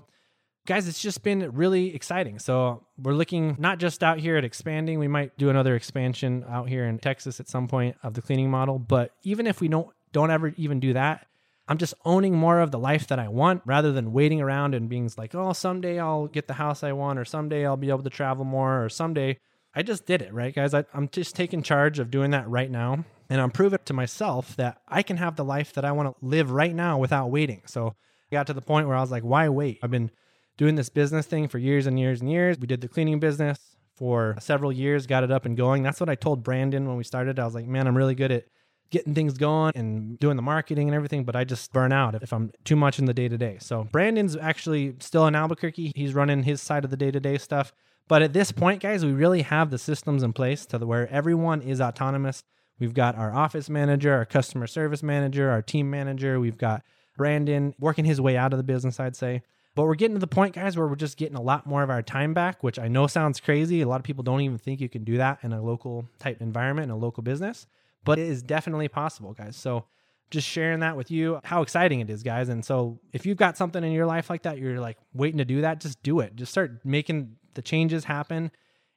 guys, 0.66 0.88
it's 0.88 1.00
just 1.00 1.22
been 1.22 1.50
really 1.52 1.94
exciting. 1.94 2.38
So, 2.38 2.84
we're 2.98 3.14
looking 3.14 3.56
not 3.58 3.78
just 3.78 4.02
out 4.02 4.18
here 4.18 4.36
at 4.36 4.44
expanding, 4.44 4.98
we 4.98 5.08
might 5.08 5.38
do 5.38 5.48
another 5.50 5.76
expansion 5.76 6.44
out 6.48 6.68
here 6.68 6.84
in 6.84 6.98
Texas 6.98 7.38
at 7.40 7.48
some 7.48 7.68
point 7.68 7.96
of 8.02 8.14
the 8.14 8.22
cleaning 8.22 8.50
model, 8.50 8.78
but 8.78 9.12
even 9.22 9.46
if 9.46 9.60
we 9.60 9.68
don't 9.68 9.88
don't 10.12 10.30
ever 10.30 10.52
even 10.56 10.80
do 10.80 10.94
that, 10.94 11.26
I'm 11.68 11.78
just 11.78 11.94
owning 12.04 12.34
more 12.34 12.60
of 12.60 12.70
the 12.70 12.78
life 12.78 13.06
that 13.08 13.18
I 13.18 13.28
want 13.28 13.62
rather 13.64 13.92
than 13.92 14.12
waiting 14.12 14.40
around 14.40 14.74
and 14.74 14.88
being 14.88 15.10
like, 15.16 15.34
"Oh, 15.34 15.52
someday 15.52 15.98
I'll 15.98 16.26
get 16.26 16.46
the 16.46 16.54
house 16.54 16.82
I 16.82 16.92
want 16.92 17.18
or 17.18 17.24
someday 17.24 17.66
I'll 17.66 17.76
be 17.76 17.88
able 17.88 18.04
to 18.04 18.10
travel 18.10 18.44
more 18.44 18.84
or 18.84 18.88
someday 18.88 19.38
I 19.76 19.82
just 19.82 20.06
did 20.06 20.22
it, 20.22 20.32
right, 20.32 20.54
guys? 20.54 20.72
I, 20.72 20.84
am 20.94 21.10
just 21.10 21.36
taking 21.36 21.62
charge 21.62 21.98
of 21.98 22.10
doing 22.10 22.30
that 22.30 22.48
right 22.48 22.70
now. 22.70 23.04
And 23.28 23.42
I'm 23.42 23.50
proving 23.50 23.80
to 23.84 23.92
myself 23.92 24.56
that 24.56 24.80
I 24.88 25.02
can 25.02 25.18
have 25.18 25.36
the 25.36 25.44
life 25.44 25.74
that 25.74 25.84
I 25.84 25.92
want 25.92 26.08
to 26.08 26.26
live 26.26 26.50
right 26.50 26.74
now 26.74 26.96
without 26.96 27.30
waiting. 27.30 27.60
So 27.66 27.88
I 27.88 28.34
got 28.34 28.46
to 28.46 28.54
the 28.54 28.62
point 28.62 28.88
where 28.88 28.96
I 28.96 29.02
was 29.02 29.10
like, 29.10 29.22
why 29.22 29.50
wait? 29.50 29.78
I've 29.82 29.90
been 29.90 30.10
doing 30.56 30.76
this 30.76 30.88
business 30.88 31.26
thing 31.26 31.46
for 31.46 31.58
years 31.58 31.86
and 31.86 32.00
years 32.00 32.22
and 32.22 32.30
years. 32.30 32.58
We 32.58 32.66
did 32.66 32.80
the 32.80 32.88
cleaning 32.88 33.20
business 33.20 33.58
for 33.94 34.34
several 34.40 34.72
years, 34.72 35.06
got 35.06 35.24
it 35.24 35.30
up 35.30 35.44
and 35.44 35.58
going. 35.58 35.82
That's 35.82 36.00
what 36.00 36.08
I 36.08 36.14
told 36.14 36.42
Brandon 36.42 36.88
when 36.88 36.96
we 36.96 37.04
started. 37.04 37.38
I 37.38 37.44
was 37.44 37.54
like, 37.54 37.66
man, 37.66 37.86
I'm 37.86 37.96
really 37.96 38.14
good 38.14 38.32
at 38.32 38.44
getting 38.90 39.14
things 39.14 39.38
going 39.38 39.72
and 39.74 40.18
doing 40.18 40.36
the 40.36 40.42
marketing 40.42 40.88
and 40.88 40.94
everything, 40.94 41.24
but 41.24 41.36
I 41.36 41.44
just 41.44 41.72
burn 41.72 41.92
out 41.92 42.22
if 42.22 42.32
I'm 42.32 42.52
too 42.64 42.76
much 42.76 42.98
in 42.98 43.04
the 43.04 43.14
day 43.14 43.28
to 43.28 43.36
day. 43.36 43.58
So 43.60 43.84
Brandon's 43.90 44.36
actually 44.36 44.94
still 45.00 45.26
in 45.26 45.34
Albuquerque. 45.34 45.92
He's 45.94 46.14
running 46.14 46.42
his 46.42 46.60
side 46.60 46.84
of 46.84 46.90
the 46.90 46.96
day 46.96 47.10
to 47.10 47.20
day 47.20 47.38
stuff. 47.38 47.72
But 48.08 48.22
at 48.22 48.32
this 48.32 48.52
point, 48.52 48.82
guys, 48.82 49.04
we 49.04 49.12
really 49.12 49.42
have 49.42 49.70
the 49.70 49.78
systems 49.78 50.22
in 50.22 50.32
place 50.32 50.64
to 50.66 50.78
where 50.78 51.08
everyone 51.08 51.62
is 51.62 51.80
autonomous. 51.80 52.44
We've 52.78 52.94
got 52.94 53.16
our 53.16 53.34
office 53.34 53.68
manager, 53.68 54.14
our 54.14 54.24
customer 54.24 54.66
service 54.66 55.02
manager, 55.02 55.50
our 55.50 55.62
team 55.62 55.90
manager. 55.90 56.38
We've 56.38 56.58
got 56.58 56.82
Brandon 57.16 57.74
working 57.80 58.04
his 58.04 58.20
way 58.20 58.36
out 58.36 58.52
of 58.52 58.58
the 58.58 58.62
business, 58.62 59.00
I'd 59.00 59.16
say. 59.16 59.42
But 59.74 59.84
we're 59.84 59.94
getting 59.94 60.16
to 60.16 60.20
the 60.20 60.26
point, 60.26 60.54
guys, 60.54 60.76
where 60.76 60.86
we're 60.86 60.96
just 60.96 61.18
getting 61.18 61.36
a 61.36 61.42
lot 61.42 61.66
more 61.66 61.82
of 61.82 61.90
our 61.90 62.02
time 62.02 62.32
back, 62.32 62.62
which 62.62 62.78
I 62.78 62.88
know 62.88 63.06
sounds 63.06 63.40
crazy. 63.40 63.82
A 63.82 63.88
lot 63.88 64.00
of 64.00 64.04
people 64.04 64.24
don't 64.24 64.40
even 64.40 64.56
think 64.56 64.80
you 64.80 64.88
can 64.88 65.04
do 65.04 65.18
that 65.18 65.38
in 65.42 65.52
a 65.52 65.62
local 65.62 66.06
type 66.18 66.40
environment, 66.40 66.86
in 66.86 66.90
a 66.92 66.96
local 66.96 67.22
business, 67.22 67.66
but 68.06 68.18
it 68.18 68.28
is 68.28 68.42
definitely 68.42 68.88
possible, 68.88 69.34
guys. 69.34 69.56
So 69.56 69.84
just 70.30 70.48
sharing 70.48 70.80
that 70.80 70.96
with 70.96 71.10
you, 71.10 71.40
how 71.44 71.62
exciting 71.62 72.00
it 72.00 72.08
is, 72.08 72.22
guys. 72.22 72.48
And 72.48 72.64
so 72.64 72.98
if 73.12 73.26
you've 73.26 73.36
got 73.36 73.56
something 73.56 73.84
in 73.84 73.92
your 73.92 74.06
life 74.06 74.30
like 74.30 74.42
that, 74.42 74.58
you're 74.58 74.80
like 74.80 74.96
waiting 75.12 75.38
to 75.38 75.44
do 75.44 75.60
that, 75.60 75.80
just 75.80 76.02
do 76.02 76.20
it. 76.20 76.34
Just 76.34 76.50
start 76.52 76.84
making 76.84 77.36
the 77.54 77.62
changes 77.62 78.04
happen, 78.04 78.50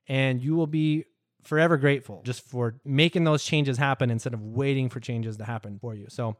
and 0.07 0.41
you 0.41 0.55
will 0.55 0.67
be 0.67 1.05
forever 1.43 1.77
grateful 1.77 2.21
just 2.25 2.41
for 2.41 2.75
making 2.83 3.23
those 3.23 3.43
changes 3.43 3.77
happen 3.77 4.09
instead 4.09 4.33
of 4.33 4.41
waiting 4.41 4.89
for 4.89 4.99
changes 4.99 5.37
to 5.37 5.43
happen 5.45 5.79
for 5.79 5.95
you. 5.95 6.05
So 6.09 6.35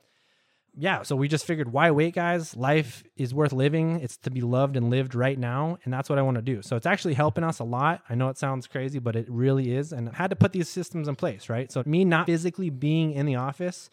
yeah, 0.80 1.02
so 1.02 1.16
we 1.16 1.28
just 1.28 1.46
figured 1.46 1.74
why 1.74 1.92
wait, 1.92 2.16
guys? 2.16 2.56
Life 2.56 3.04
is 3.18 3.34
worth 3.34 3.52
living. 3.52 4.00
It's 4.00 4.16
to 4.20 4.32
be 4.32 4.40
loved 4.40 4.78
and 4.78 4.90
lived 4.90 5.14
right 5.14 5.38
now. 5.38 5.78
And 5.84 5.94
that's 5.94 6.10
what 6.10 6.18
I 6.18 6.22
want 6.22 6.36
to 6.36 6.42
do. 6.42 6.62
So 6.62 6.78
it's 6.78 6.86
actually 6.86 7.16
helping 7.16 7.44
us 7.44 7.60
a 7.60 7.66
lot. 7.66 8.02
I 8.10 8.16
know 8.16 8.30
it 8.30 8.38
sounds 8.38 8.66
crazy, 8.66 8.98
but 8.98 9.18
it 9.18 9.26
really 9.30 9.76
is. 9.76 9.92
And 9.92 10.08
I 10.10 10.16
had 10.16 10.30
to 10.30 10.38
put 10.38 10.54
these 10.54 10.70
systems 10.70 11.10
in 11.10 11.16
place, 11.16 11.50
right? 11.50 11.70
So 11.70 11.84
me 11.86 12.06
not 12.06 12.28
physically 12.28 12.70
being 12.70 13.12
in 13.12 13.26
the 13.26 13.36
office 13.36 13.90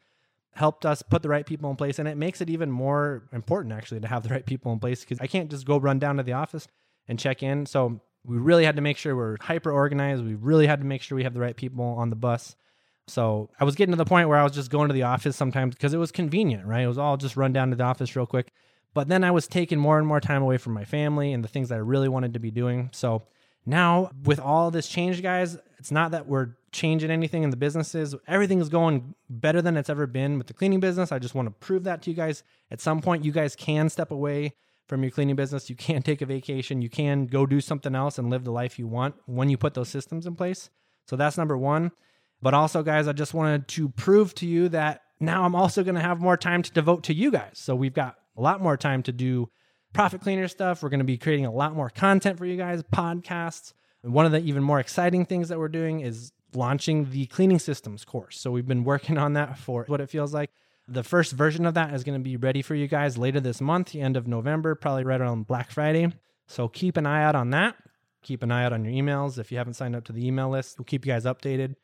helped 0.52 0.86
us 0.86 1.02
put 1.02 1.22
the 1.22 1.28
right 1.28 1.44
people 1.44 1.68
in 1.70 1.76
place. 1.76 1.98
And 1.98 2.06
it 2.06 2.16
makes 2.16 2.40
it 2.40 2.48
even 2.48 2.70
more 2.70 3.24
important, 3.32 3.74
actually, 3.74 4.00
to 4.00 4.08
have 4.08 4.22
the 4.22 4.28
right 4.28 4.46
people 4.46 4.72
in 4.72 4.78
place 4.78 5.00
because 5.00 5.18
I 5.20 5.26
can't 5.26 5.50
just 5.50 5.66
go 5.66 5.78
run 5.78 5.98
down 5.98 6.18
to 6.18 6.22
the 6.22 6.34
office 6.34 6.68
and 7.08 7.18
check 7.18 7.42
in. 7.42 7.66
So 7.66 8.00
we 8.24 8.38
really 8.38 8.64
had 8.64 8.76
to 8.76 8.82
make 8.82 8.96
sure 8.96 9.16
we're 9.16 9.38
hyper 9.40 9.72
organized. 9.72 10.24
We 10.24 10.34
really 10.34 10.68
had 10.68 10.80
to 10.80 10.86
make 10.86 11.02
sure 11.02 11.16
we 11.16 11.24
have 11.24 11.34
the 11.34 11.40
right 11.40 11.56
people 11.56 11.84
on 11.84 12.10
the 12.10 12.16
bus. 12.16 12.54
So 13.08 13.50
I 13.60 13.64
was 13.64 13.74
getting 13.74 13.92
to 13.92 13.96
the 13.96 14.04
point 14.04 14.28
where 14.28 14.38
I 14.38 14.42
was 14.42 14.52
just 14.52 14.70
going 14.70 14.88
to 14.88 14.94
the 14.94 15.04
office 15.04 15.36
sometimes 15.36 15.74
because 15.74 15.94
it 15.94 15.98
was 15.98 16.10
convenient, 16.10 16.66
right? 16.66 16.82
It 16.82 16.88
was 16.88 16.98
all 16.98 17.16
just 17.16 17.36
run 17.36 17.52
down 17.52 17.70
to 17.70 17.76
the 17.76 17.84
office 17.84 18.16
real 18.16 18.26
quick. 18.26 18.52
But 18.94 19.08
then 19.08 19.22
I 19.24 19.30
was 19.30 19.46
taking 19.46 19.78
more 19.78 19.98
and 19.98 20.06
more 20.06 20.20
time 20.20 20.42
away 20.42 20.56
from 20.56 20.72
my 20.72 20.84
family 20.84 21.32
and 21.32 21.44
the 21.44 21.48
things 21.48 21.68
that 21.68 21.76
I 21.76 21.78
really 21.78 22.08
wanted 22.08 22.32
to 22.34 22.40
be 22.40 22.50
doing. 22.50 22.90
So 22.92 23.22
now 23.64 24.10
with 24.24 24.40
all 24.40 24.70
this 24.70 24.88
change, 24.88 25.22
guys, 25.22 25.58
it's 25.78 25.90
not 25.90 26.12
that 26.12 26.26
we're 26.26 26.56
changing 26.72 27.10
anything 27.10 27.42
in 27.42 27.50
the 27.50 27.56
businesses. 27.56 28.14
Everything 28.26 28.60
is 28.60 28.68
going 28.68 29.14
better 29.28 29.62
than 29.62 29.76
it's 29.76 29.90
ever 29.90 30.06
been 30.06 30.38
with 30.38 30.46
the 30.46 30.54
cleaning 30.54 30.80
business. 30.80 31.12
I 31.12 31.18
just 31.18 31.34
want 31.34 31.46
to 31.46 31.66
prove 31.66 31.84
that 31.84 32.02
to 32.02 32.10
you 32.10 32.16
guys. 32.16 32.42
At 32.70 32.80
some 32.80 33.00
point, 33.00 33.24
you 33.24 33.32
guys 33.32 33.54
can 33.54 33.88
step 33.88 34.10
away 34.10 34.54
from 34.86 35.02
your 35.02 35.10
cleaning 35.10 35.36
business. 35.36 35.68
You 35.70 35.76
can 35.76 36.02
take 36.04 36.22
a 36.22 36.26
vacation. 36.26 36.82
You 36.82 36.90
can 36.90 37.26
go 37.26 37.46
do 37.46 37.60
something 37.60 37.94
else 37.94 38.18
and 38.18 38.30
live 38.30 38.44
the 38.44 38.52
life 38.52 38.78
you 38.78 38.86
want 38.86 39.14
when 39.26 39.48
you 39.48 39.56
put 39.56 39.74
those 39.74 39.88
systems 39.88 40.26
in 40.26 40.34
place. 40.34 40.70
So 41.06 41.16
that's 41.16 41.38
number 41.38 41.56
one. 41.56 41.92
But 42.42 42.54
also, 42.54 42.82
guys, 42.82 43.08
I 43.08 43.12
just 43.12 43.34
wanted 43.34 43.68
to 43.68 43.88
prove 43.90 44.34
to 44.36 44.46
you 44.46 44.68
that 44.70 45.02
now 45.20 45.44
I'm 45.44 45.54
also 45.54 45.82
going 45.82 45.94
to 45.94 46.00
have 46.00 46.20
more 46.20 46.36
time 46.36 46.62
to 46.62 46.72
devote 46.72 47.04
to 47.04 47.14
you 47.14 47.30
guys. 47.30 47.52
So 47.54 47.74
we've 47.74 47.94
got 47.94 48.16
a 48.36 48.42
lot 48.42 48.60
more 48.60 48.76
time 48.76 49.02
to 49.04 49.12
do 49.12 49.48
profit 49.92 50.20
cleaner 50.20 50.46
stuff. 50.48 50.82
We're 50.82 50.90
going 50.90 50.98
to 51.00 51.04
be 51.04 51.16
creating 51.16 51.46
a 51.46 51.52
lot 51.52 51.74
more 51.74 51.88
content 51.88 52.38
for 52.38 52.44
you 52.44 52.56
guys, 52.56 52.82
podcasts. 52.82 53.72
And 54.02 54.12
one 54.12 54.26
of 54.26 54.32
the 54.32 54.40
even 54.40 54.62
more 54.62 54.78
exciting 54.78 55.24
things 55.24 55.48
that 55.48 55.58
we're 55.58 55.68
doing 55.68 56.00
is 56.00 56.32
launching 56.54 57.10
the 57.10 57.26
cleaning 57.26 57.58
systems 57.58 58.04
course. 58.04 58.38
So 58.38 58.50
we've 58.50 58.66
been 58.66 58.84
working 58.84 59.18
on 59.18 59.32
that 59.32 59.58
for 59.58 59.84
what 59.88 60.00
it 60.00 60.10
feels 60.10 60.34
like. 60.34 60.50
The 60.88 61.02
first 61.02 61.32
version 61.32 61.66
of 61.66 61.74
that 61.74 61.92
is 61.94 62.04
going 62.04 62.18
to 62.18 62.22
be 62.22 62.36
ready 62.36 62.62
for 62.62 62.74
you 62.74 62.86
guys 62.86 63.18
later 63.18 63.40
this 63.40 63.60
month, 63.60 63.92
the 63.92 64.00
end 64.00 64.16
of 64.16 64.28
November, 64.28 64.74
probably 64.74 65.04
right 65.04 65.20
around 65.20 65.46
Black 65.46 65.70
Friday. 65.70 66.12
So 66.46 66.68
keep 66.68 66.96
an 66.96 67.06
eye 67.06 67.24
out 67.24 67.34
on 67.34 67.50
that. 67.50 67.74
Keep 68.22 68.42
an 68.42 68.52
eye 68.52 68.64
out 68.64 68.72
on 68.72 68.84
your 68.84 68.92
emails. 68.92 69.38
If 69.38 69.50
you 69.50 69.58
haven't 69.58 69.74
signed 69.74 69.96
up 69.96 70.04
to 70.04 70.12
the 70.12 70.26
email 70.26 70.48
list, 70.48 70.78
we'll 70.78 70.84
keep 70.84 71.04
you 71.04 71.12
guys 71.12 71.24
updated. 71.24 71.74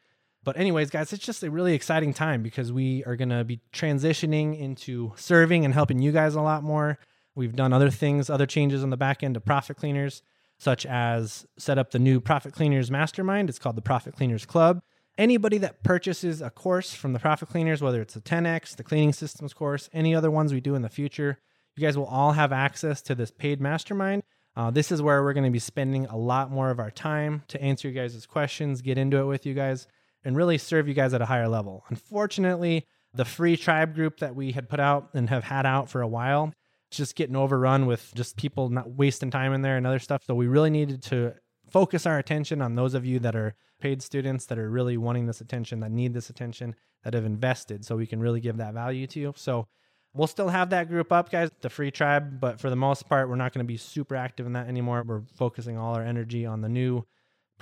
But, 0.45 0.57
anyways, 0.57 0.91
guys, 0.91 1.13
it's 1.13 1.25
just 1.25 1.43
a 1.45 1.51
really 1.51 1.73
exciting 1.73 2.13
time 2.13 2.43
because 2.43 2.73
we 2.73 3.05
are 3.05 3.15
going 3.15 3.29
to 3.29 3.45
be 3.45 3.61
transitioning 3.73 4.59
into 4.59 5.13
serving 5.17 5.65
and 5.65 5.73
helping 5.73 6.01
you 6.01 6.11
guys 6.11 6.35
a 6.35 6.41
lot 6.41 6.65
more. 6.65 6.99
We've 7.35 7.55
done 7.55 7.73
other 7.73 7.91
things, 7.91 8.29
other 8.29 8.47
changes 8.47 8.83
on 8.83 8.91
the 8.91 8.97
back 8.97 9.23
end 9.23 9.37
of 9.37 9.45
Profit 9.45 9.77
Cleaners, 9.77 10.23
such 10.59 10.85
as 10.85 11.47
set 11.59 11.79
up 11.79 11.93
the 11.93 11.99
new 12.01 12.21
Profit 12.21 12.53
Cleaners 12.55 12.91
Mastermind. 12.91 13.49
It's 13.49 13.59
called 13.59 13.77
the 13.77 13.83
Profit 13.83 14.17
Cleaners 14.17 14.45
Club. 14.45 14.83
Anybody 15.17 15.59
that 15.59 15.85
purchases 15.85 16.43
a 16.43 16.51
course 16.51 16.93
from 16.93 17.13
the 17.13 17.19
Profit 17.19 17.49
Cleaners, 17.49 17.81
whether 17.81 18.03
it's 18.03 18.15
the 18.15 18.21
10X, 18.21 18.77
the 18.77 18.83
cleaning 18.83 19.13
systems 19.13 19.55
course, 19.55 19.89
any 19.93 20.15
other 20.15 20.31
ones 20.31 20.53
we 20.53 20.61
do 20.61 20.75
in 20.75 20.83
the 20.83 20.89
future, 20.89 21.39
you 21.77 21.87
guys 21.87 21.97
will 21.97 22.07
all 22.07 22.33
have 22.33 22.53
access 22.53 23.01
to 23.03 23.15
this 23.15 23.31
paid 23.31 23.61
mastermind. 23.61 24.25
Uh, 24.57 24.71
this 24.71 24.91
is 24.91 25.01
where 25.01 25.23
we're 25.23 25.33
going 25.33 25.45
to 25.45 25.51
be 25.51 25.59
spending 25.59 26.07
a 26.07 26.17
lot 26.17 26.51
more 26.51 26.71
of 26.71 26.81
our 26.81 26.91
time 26.91 27.43
to 27.49 27.63
answer 27.63 27.89
you 27.89 27.95
guys' 27.95 28.27
questions, 28.27 28.83
get 28.83 28.99
into 28.99 29.19
it 29.19 29.25
with 29.25 29.47
you 29.47 29.55
guys 29.55 29.87
and 30.25 30.37
really 30.37 30.59
serve 30.59 30.89
you 30.89 30.95
guys 30.95 31.15
at 31.15 31.23
a 31.23 31.27
higher 31.27 31.49
level. 31.49 31.85
Unfortunately, 31.89 32.87
the 33.15 33.25
free 33.25 33.57
tribe 33.57 33.95
group 33.95 34.19
that 34.21 34.35
we 34.35 34.53
had 34.53 34.69
put 34.69 34.81
out 34.81 35.11
and 35.15 35.29
have 35.29 35.45
had 35.45 35.67
out 35.67 35.91
for 35.91 36.01
a 36.01 36.09
while, 36.09 36.53
it's 36.89 36.97
just 36.97 37.17
getting 37.17 37.37
overrun 37.37 37.87
with 37.87 38.13
just 38.15 38.37
people 38.37 38.69
not 38.69 38.91
wasting 38.91 39.31
time 39.31 39.53
in 39.53 39.63
there 39.63 39.77
and 39.77 39.87
other 39.87 39.99
stuff. 39.99 40.23
So 40.27 40.35
we 40.35 40.47
really 40.47 40.71
needed 40.71 41.03
to 41.05 41.35
focus 41.71 42.07
our 42.07 42.19
attention 42.19 42.61
on 42.63 42.75
those 42.75 42.95
of 42.95 43.05
you 43.05 43.19
that 43.21 43.35
are 43.35 43.55
paid 43.81 44.03
students 44.03 44.47
that 44.47 44.59
are 44.59 44.71
really 44.71 44.97
wanting 44.97 45.27
this 45.27 45.41
attention, 45.41 45.81
that 45.81 45.91
need 45.91 46.15
this 46.15 46.31
attention, 46.31 46.75
that 47.03 47.15
have 47.15 47.25
invested 47.25 47.85
so 47.85 47.97
we 47.97 48.07
can 48.07 48.21
really 48.21 48.41
give 48.41 48.59
that 48.59 48.75
value 48.75 49.07
to 49.09 49.21
you. 49.21 49.35
So 49.37 49.67
we'll 50.15 50.29
still 50.29 50.49
have 50.49 50.71
that 50.71 50.89
group 50.89 51.13
up, 51.13 51.31
guys, 51.31 51.51
the 51.61 51.71
free 51.71 51.91
tribe, 51.91 52.41
but 52.41 52.61
for 52.61 52.71
the 52.71 52.77
most 52.77 53.09
part, 53.09 53.29
we're 53.29 53.37
not 53.37 53.53
going 53.53 53.65
to 53.65 53.69
be 53.69 53.77
super 53.77 54.15
active 54.15 54.47
in 54.47 54.53
that 54.53 54.69
anymore. 54.69 55.03
We're 55.05 55.23
focusing 55.35 55.77
all 55.77 55.95
our 55.95 56.05
energy 56.05 56.47
on 56.47 56.61
the 56.61 56.69
new 56.69 57.05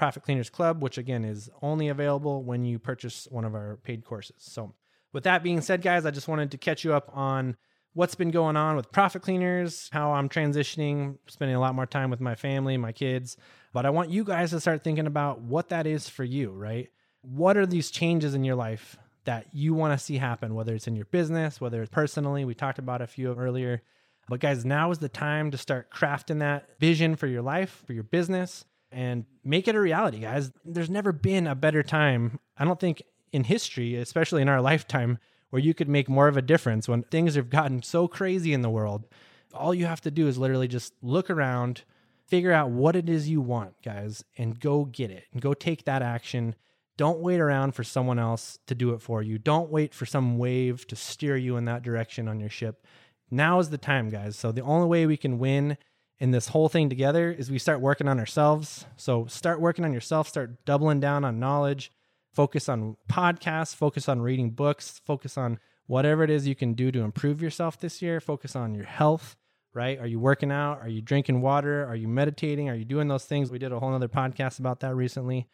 Profit 0.00 0.22
Cleaners 0.22 0.48
Club, 0.48 0.82
which 0.82 0.96
again 0.96 1.26
is 1.26 1.50
only 1.60 1.88
available 1.88 2.42
when 2.42 2.64
you 2.64 2.78
purchase 2.78 3.28
one 3.30 3.44
of 3.44 3.54
our 3.54 3.76
paid 3.82 4.02
courses. 4.02 4.36
So, 4.38 4.72
with 5.12 5.24
that 5.24 5.42
being 5.42 5.60
said, 5.60 5.82
guys, 5.82 6.06
I 6.06 6.10
just 6.10 6.26
wanted 6.26 6.52
to 6.52 6.56
catch 6.56 6.84
you 6.84 6.94
up 6.94 7.10
on 7.12 7.54
what's 7.92 8.14
been 8.14 8.30
going 8.30 8.56
on 8.56 8.76
with 8.76 8.90
Profit 8.92 9.20
Cleaners, 9.20 9.90
how 9.92 10.12
I'm 10.12 10.30
transitioning, 10.30 11.18
spending 11.26 11.54
a 11.54 11.60
lot 11.60 11.74
more 11.74 11.84
time 11.84 12.08
with 12.08 12.18
my 12.18 12.34
family, 12.34 12.78
my 12.78 12.92
kids. 12.92 13.36
But 13.74 13.84
I 13.84 13.90
want 13.90 14.08
you 14.08 14.24
guys 14.24 14.52
to 14.52 14.60
start 14.60 14.82
thinking 14.82 15.06
about 15.06 15.42
what 15.42 15.68
that 15.68 15.86
is 15.86 16.08
for 16.08 16.24
you, 16.24 16.50
right? 16.50 16.88
What 17.20 17.58
are 17.58 17.66
these 17.66 17.90
changes 17.90 18.34
in 18.34 18.42
your 18.42 18.56
life 18.56 18.96
that 19.24 19.48
you 19.52 19.74
want 19.74 19.92
to 19.92 20.02
see 20.02 20.16
happen, 20.16 20.54
whether 20.54 20.74
it's 20.74 20.86
in 20.86 20.96
your 20.96 21.04
business, 21.04 21.60
whether 21.60 21.82
it's 21.82 21.90
personally? 21.90 22.46
We 22.46 22.54
talked 22.54 22.78
about 22.78 23.02
a 23.02 23.06
few 23.06 23.34
earlier. 23.34 23.82
But 24.30 24.40
guys, 24.40 24.64
now 24.64 24.90
is 24.92 24.98
the 24.98 25.10
time 25.10 25.50
to 25.50 25.58
start 25.58 25.92
crafting 25.92 26.38
that 26.38 26.70
vision 26.78 27.16
for 27.16 27.26
your 27.26 27.42
life, 27.42 27.82
for 27.86 27.92
your 27.92 28.04
business, 28.04 28.64
and 28.92 29.24
make 29.44 29.68
it 29.68 29.74
a 29.74 29.80
reality, 29.80 30.18
guys. 30.18 30.52
There's 30.64 30.90
never 30.90 31.12
been 31.12 31.46
a 31.46 31.54
better 31.54 31.82
time, 31.82 32.40
I 32.58 32.64
don't 32.64 32.80
think, 32.80 33.02
in 33.32 33.44
history, 33.44 33.96
especially 33.96 34.42
in 34.42 34.48
our 34.48 34.60
lifetime, 34.60 35.18
where 35.50 35.62
you 35.62 35.74
could 35.74 35.88
make 35.88 36.08
more 36.08 36.28
of 36.28 36.36
a 36.36 36.42
difference 36.42 36.88
when 36.88 37.02
things 37.02 37.34
have 37.34 37.50
gotten 37.50 37.82
so 37.82 38.08
crazy 38.08 38.52
in 38.52 38.62
the 38.62 38.70
world. 38.70 39.06
All 39.52 39.74
you 39.74 39.86
have 39.86 40.00
to 40.02 40.10
do 40.10 40.28
is 40.28 40.38
literally 40.38 40.68
just 40.68 40.92
look 41.02 41.30
around, 41.30 41.82
figure 42.26 42.52
out 42.52 42.70
what 42.70 42.96
it 42.96 43.08
is 43.08 43.28
you 43.28 43.40
want, 43.40 43.74
guys, 43.82 44.24
and 44.38 44.58
go 44.58 44.84
get 44.84 45.10
it 45.10 45.24
and 45.32 45.42
go 45.42 45.54
take 45.54 45.84
that 45.84 46.02
action. 46.02 46.54
Don't 46.96 47.20
wait 47.20 47.40
around 47.40 47.74
for 47.74 47.82
someone 47.82 48.18
else 48.18 48.58
to 48.66 48.74
do 48.74 48.92
it 48.92 49.02
for 49.02 49.22
you. 49.22 49.38
Don't 49.38 49.70
wait 49.70 49.94
for 49.94 50.06
some 50.06 50.38
wave 50.38 50.86
to 50.88 50.96
steer 50.96 51.36
you 51.36 51.56
in 51.56 51.64
that 51.64 51.82
direction 51.82 52.28
on 52.28 52.40
your 52.40 52.50
ship. 52.50 52.84
Now 53.30 53.58
is 53.58 53.70
the 53.70 53.78
time, 53.78 54.10
guys. 54.10 54.36
So, 54.36 54.52
the 54.52 54.62
only 54.62 54.88
way 54.88 55.06
we 55.06 55.16
can 55.16 55.38
win 55.38 55.78
in 56.20 56.30
this 56.30 56.48
whole 56.48 56.68
thing 56.68 56.90
together 56.90 57.32
is 57.32 57.50
we 57.50 57.58
start 57.58 57.80
working 57.80 58.06
on 58.06 58.20
ourselves. 58.20 58.84
So 58.96 59.26
start 59.26 59.60
working 59.60 59.84
on 59.86 59.92
yourself, 59.92 60.28
start 60.28 60.64
doubling 60.66 61.00
down 61.00 61.24
on 61.24 61.40
knowledge, 61.40 61.90
focus 62.34 62.68
on 62.68 62.96
podcasts, 63.08 63.74
focus 63.74 64.08
on 64.08 64.20
reading 64.20 64.50
books, 64.50 65.00
focus 65.04 65.38
on 65.38 65.58
whatever 65.86 66.22
it 66.22 66.30
is 66.30 66.46
you 66.46 66.54
can 66.54 66.74
do 66.74 66.92
to 66.92 67.00
improve 67.00 67.42
yourself 67.42 67.80
this 67.80 68.02
year, 68.02 68.20
focus 68.20 68.54
on 68.54 68.74
your 68.74 68.84
health, 68.84 69.34
right? 69.72 69.98
Are 69.98 70.06
you 70.06 70.20
working 70.20 70.52
out? 70.52 70.80
Are 70.82 70.88
you 70.88 71.00
drinking 71.00 71.40
water? 71.40 71.86
Are 71.86 71.96
you 71.96 72.06
meditating? 72.06 72.68
Are 72.68 72.76
you 72.76 72.84
doing 72.84 73.08
those 73.08 73.24
things? 73.24 73.50
We 73.50 73.58
did 73.58 73.72
a 73.72 73.80
whole 73.80 73.94
other 73.94 74.08
podcast 74.08 74.58
about 74.60 74.80
that 74.80 74.94
recently. 74.94 75.48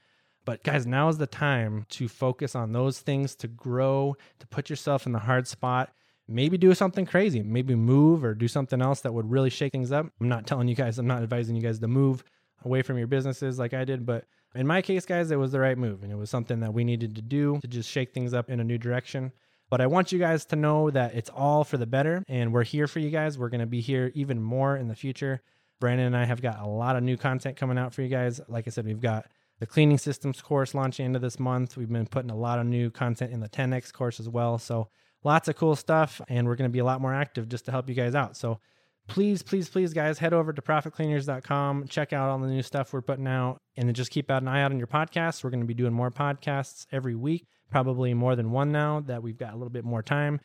But 0.44 0.62
guys, 0.62 0.86
now 0.86 1.08
is 1.08 1.18
the 1.18 1.26
time 1.26 1.86
to 1.90 2.08
focus 2.08 2.54
on 2.54 2.72
those 2.72 2.98
things 2.98 3.34
to 3.36 3.48
grow, 3.48 4.16
to 4.40 4.46
put 4.46 4.68
yourself 4.68 5.06
in 5.06 5.12
the 5.12 5.20
hard 5.20 5.46
spot 5.46 5.92
maybe 6.28 6.58
do 6.58 6.74
something 6.74 7.06
crazy, 7.06 7.42
maybe 7.42 7.74
move 7.74 8.24
or 8.24 8.34
do 8.34 8.48
something 8.48 8.82
else 8.82 9.00
that 9.02 9.14
would 9.14 9.30
really 9.30 9.50
shake 9.50 9.72
things 9.72 9.92
up. 9.92 10.06
I'm 10.20 10.28
not 10.28 10.46
telling 10.46 10.68
you 10.68 10.74
guys, 10.74 10.98
I'm 10.98 11.06
not 11.06 11.22
advising 11.22 11.56
you 11.56 11.62
guys 11.62 11.78
to 11.80 11.88
move 11.88 12.24
away 12.64 12.82
from 12.82 12.98
your 12.98 13.06
businesses 13.06 13.58
like 13.58 13.74
I 13.74 13.84
did, 13.84 14.04
but 14.04 14.24
in 14.54 14.66
my 14.66 14.82
case, 14.82 15.04
guys, 15.04 15.30
it 15.30 15.36
was 15.36 15.52
the 15.52 15.60
right 15.60 15.76
move 15.76 16.02
and 16.02 16.10
it 16.10 16.16
was 16.16 16.30
something 16.30 16.60
that 16.60 16.72
we 16.72 16.84
needed 16.84 17.14
to 17.16 17.22
do 17.22 17.58
to 17.60 17.68
just 17.68 17.90
shake 17.90 18.12
things 18.12 18.34
up 18.34 18.48
in 18.50 18.60
a 18.60 18.64
new 18.64 18.78
direction. 18.78 19.32
But 19.68 19.80
I 19.80 19.86
want 19.86 20.12
you 20.12 20.18
guys 20.18 20.44
to 20.46 20.56
know 20.56 20.90
that 20.90 21.14
it's 21.14 21.30
all 21.30 21.64
for 21.64 21.76
the 21.76 21.86
better 21.86 22.22
and 22.28 22.52
we're 22.52 22.64
here 22.64 22.86
for 22.86 23.00
you 23.00 23.10
guys. 23.10 23.38
We're 23.38 23.48
going 23.48 23.60
to 23.60 23.66
be 23.66 23.80
here 23.80 24.12
even 24.14 24.40
more 24.40 24.76
in 24.76 24.88
the 24.88 24.94
future. 24.94 25.42
Brandon 25.80 26.06
and 26.06 26.16
I 26.16 26.24
have 26.24 26.40
got 26.40 26.60
a 26.60 26.66
lot 26.66 26.96
of 26.96 27.02
new 27.02 27.16
content 27.16 27.56
coming 27.56 27.76
out 27.76 27.92
for 27.92 28.02
you 28.02 28.08
guys. 28.08 28.40
Like 28.48 28.66
I 28.66 28.70
said, 28.70 28.86
we've 28.86 29.00
got 29.00 29.26
the 29.58 29.66
cleaning 29.66 29.98
systems 29.98 30.40
course 30.40 30.74
launching 30.74 31.06
into 31.06 31.18
this 31.18 31.38
month. 31.38 31.76
We've 31.76 31.88
been 31.88 32.06
putting 32.06 32.30
a 32.30 32.36
lot 32.36 32.58
of 32.58 32.66
new 32.66 32.90
content 32.90 33.32
in 33.32 33.40
the 33.40 33.48
10x 33.48 33.92
course 33.92 34.20
as 34.20 34.28
well. 34.28 34.58
So 34.58 34.88
lots 35.26 35.48
of 35.48 35.56
cool 35.56 35.74
stuff, 35.74 36.20
and 36.28 36.46
we're 36.46 36.54
going 36.54 36.70
to 36.70 36.72
be 36.72 36.78
a 36.78 36.84
lot 36.84 37.00
more 37.00 37.12
active 37.12 37.48
just 37.48 37.64
to 37.64 37.72
help 37.72 37.88
you 37.88 37.96
guys 37.96 38.14
out. 38.14 38.36
So 38.36 38.60
please, 39.08 39.42
please, 39.42 39.68
please, 39.68 39.92
guys, 39.92 40.20
head 40.20 40.32
over 40.32 40.52
to 40.52 40.62
profitcleaners.com, 40.62 41.88
check 41.88 42.12
out 42.12 42.30
all 42.30 42.38
the 42.38 42.46
new 42.46 42.62
stuff 42.62 42.92
we're 42.92 43.02
putting 43.02 43.26
out, 43.26 43.60
and 43.76 43.88
then 43.88 43.94
just 43.94 44.12
keep 44.12 44.30
an 44.30 44.46
eye 44.46 44.62
out 44.62 44.70
on 44.70 44.78
your 44.78 44.86
podcasts. 44.86 45.42
We're 45.42 45.50
going 45.50 45.60
to 45.60 45.66
be 45.66 45.74
doing 45.74 45.92
more 45.92 46.12
podcasts 46.12 46.86
every 46.92 47.16
week, 47.16 47.44
probably 47.70 48.14
more 48.14 48.36
than 48.36 48.52
one 48.52 48.70
now 48.70 49.00
that 49.00 49.20
we've 49.20 49.36
got 49.36 49.52
a 49.52 49.56
little 49.56 49.70
bit 49.70 49.84
more 49.84 50.00
time. 50.00 50.40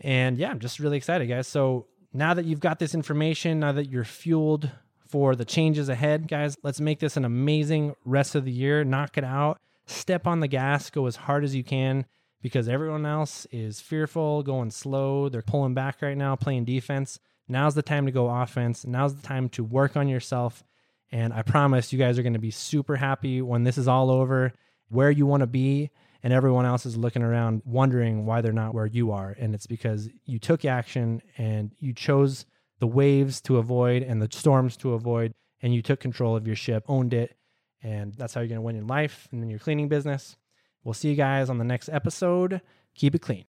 And 0.00 0.36
yeah, 0.36 0.50
I'm 0.50 0.58
just 0.58 0.80
really 0.80 0.96
excited, 0.96 1.26
guys. 1.26 1.46
So 1.46 1.86
now 2.12 2.34
that 2.34 2.46
you've 2.46 2.58
got 2.58 2.80
this 2.80 2.96
information, 2.96 3.60
now 3.60 3.70
that 3.72 3.88
you're 3.90 4.02
fueled 4.02 4.70
for 5.08 5.36
the 5.36 5.44
changes 5.44 5.88
ahead, 5.88 6.26
guys, 6.26 6.56
let's 6.64 6.80
make 6.80 6.98
this 6.98 7.16
an 7.16 7.24
amazing 7.24 7.94
rest 8.04 8.34
of 8.34 8.44
the 8.44 8.52
year. 8.52 8.82
Knock 8.82 9.18
it 9.18 9.24
out. 9.24 9.60
Step 9.86 10.26
on 10.26 10.40
the 10.40 10.48
gas, 10.48 10.90
go 10.90 11.06
as 11.06 11.14
hard 11.14 11.44
as 11.44 11.54
you 11.54 11.62
can 11.62 12.06
because 12.42 12.68
everyone 12.68 13.06
else 13.06 13.46
is 13.50 13.80
fearful, 13.80 14.42
going 14.42 14.70
slow. 14.70 15.28
They're 15.28 15.42
pulling 15.42 15.74
back 15.74 16.02
right 16.02 16.16
now, 16.16 16.36
playing 16.36 16.64
defense. 16.64 17.18
Now's 17.48 17.74
the 17.74 17.82
time 17.82 18.06
to 18.06 18.12
go 18.12 18.30
offense. 18.30 18.86
Now's 18.86 19.14
the 19.14 19.26
time 19.26 19.48
to 19.50 19.64
work 19.64 19.96
on 19.96 20.08
yourself. 20.08 20.64
And 21.12 21.32
I 21.32 21.42
promise 21.42 21.92
you 21.92 21.98
guys 21.98 22.18
are 22.18 22.22
going 22.22 22.34
to 22.34 22.38
be 22.38 22.52
super 22.52 22.96
happy 22.96 23.42
when 23.42 23.64
this 23.64 23.76
is 23.76 23.88
all 23.88 24.10
over, 24.10 24.52
where 24.88 25.10
you 25.10 25.26
want 25.26 25.40
to 25.40 25.46
be, 25.46 25.90
and 26.22 26.32
everyone 26.32 26.66
else 26.66 26.86
is 26.86 26.96
looking 26.96 27.22
around 27.22 27.62
wondering 27.64 28.26
why 28.26 28.40
they're 28.40 28.52
not 28.52 28.74
where 28.74 28.86
you 28.86 29.10
are. 29.10 29.34
And 29.38 29.54
it's 29.54 29.66
because 29.66 30.08
you 30.24 30.38
took 30.38 30.64
action 30.64 31.22
and 31.36 31.72
you 31.80 31.92
chose 31.92 32.46
the 32.78 32.86
waves 32.86 33.40
to 33.42 33.58
avoid 33.58 34.02
and 34.02 34.22
the 34.22 34.28
storms 34.30 34.76
to 34.78 34.94
avoid, 34.94 35.34
and 35.62 35.74
you 35.74 35.82
took 35.82 36.00
control 36.00 36.36
of 36.36 36.46
your 36.46 36.56
ship, 36.56 36.84
owned 36.88 37.12
it. 37.12 37.36
And 37.82 38.14
that's 38.14 38.34
how 38.34 38.40
you're 38.40 38.48
going 38.48 38.58
to 38.58 38.62
win 38.62 38.76
in 38.76 38.86
life 38.86 39.26
and 39.32 39.42
in 39.42 39.50
your 39.50 39.58
cleaning 39.58 39.88
business. 39.88 40.36
We'll 40.84 40.94
see 40.94 41.10
you 41.10 41.16
guys 41.16 41.50
on 41.50 41.58
the 41.58 41.64
next 41.64 41.88
episode. 41.88 42.60
Keep 42.94 43.14
it 43.14 43.22
clean. 43.22 43.44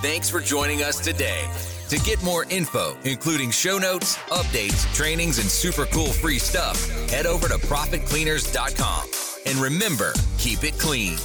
Thanks 0.00 0.30
for 0.30 0.40
joining 0.40 0.82
us 0.82 1.00
today. 1.00 1.48
To 1.88 1.98
get 2.00 2.22
more 2.22 2.44
info, 2.50 2.96
including 3.04 3.50
show 3.50 3.78
notes, 3.78 4.16
updates, 4.28 4.92
trainings, 4.94 5.38
and 5.38 5.48
super 5.48 5.86
cool 5.86 6.12
free 6.12 6.38
stuff, 6.38 6.88
head 7.10 7.26
over 7.26 7.48
to 7.48 7.54
profitcleaners.com. 7.54 9.08
And 9.46 9.56
remember, 9.58 10.12
keep 10.36 10.64
it 10.64 10.78
clean. 10.78 11.16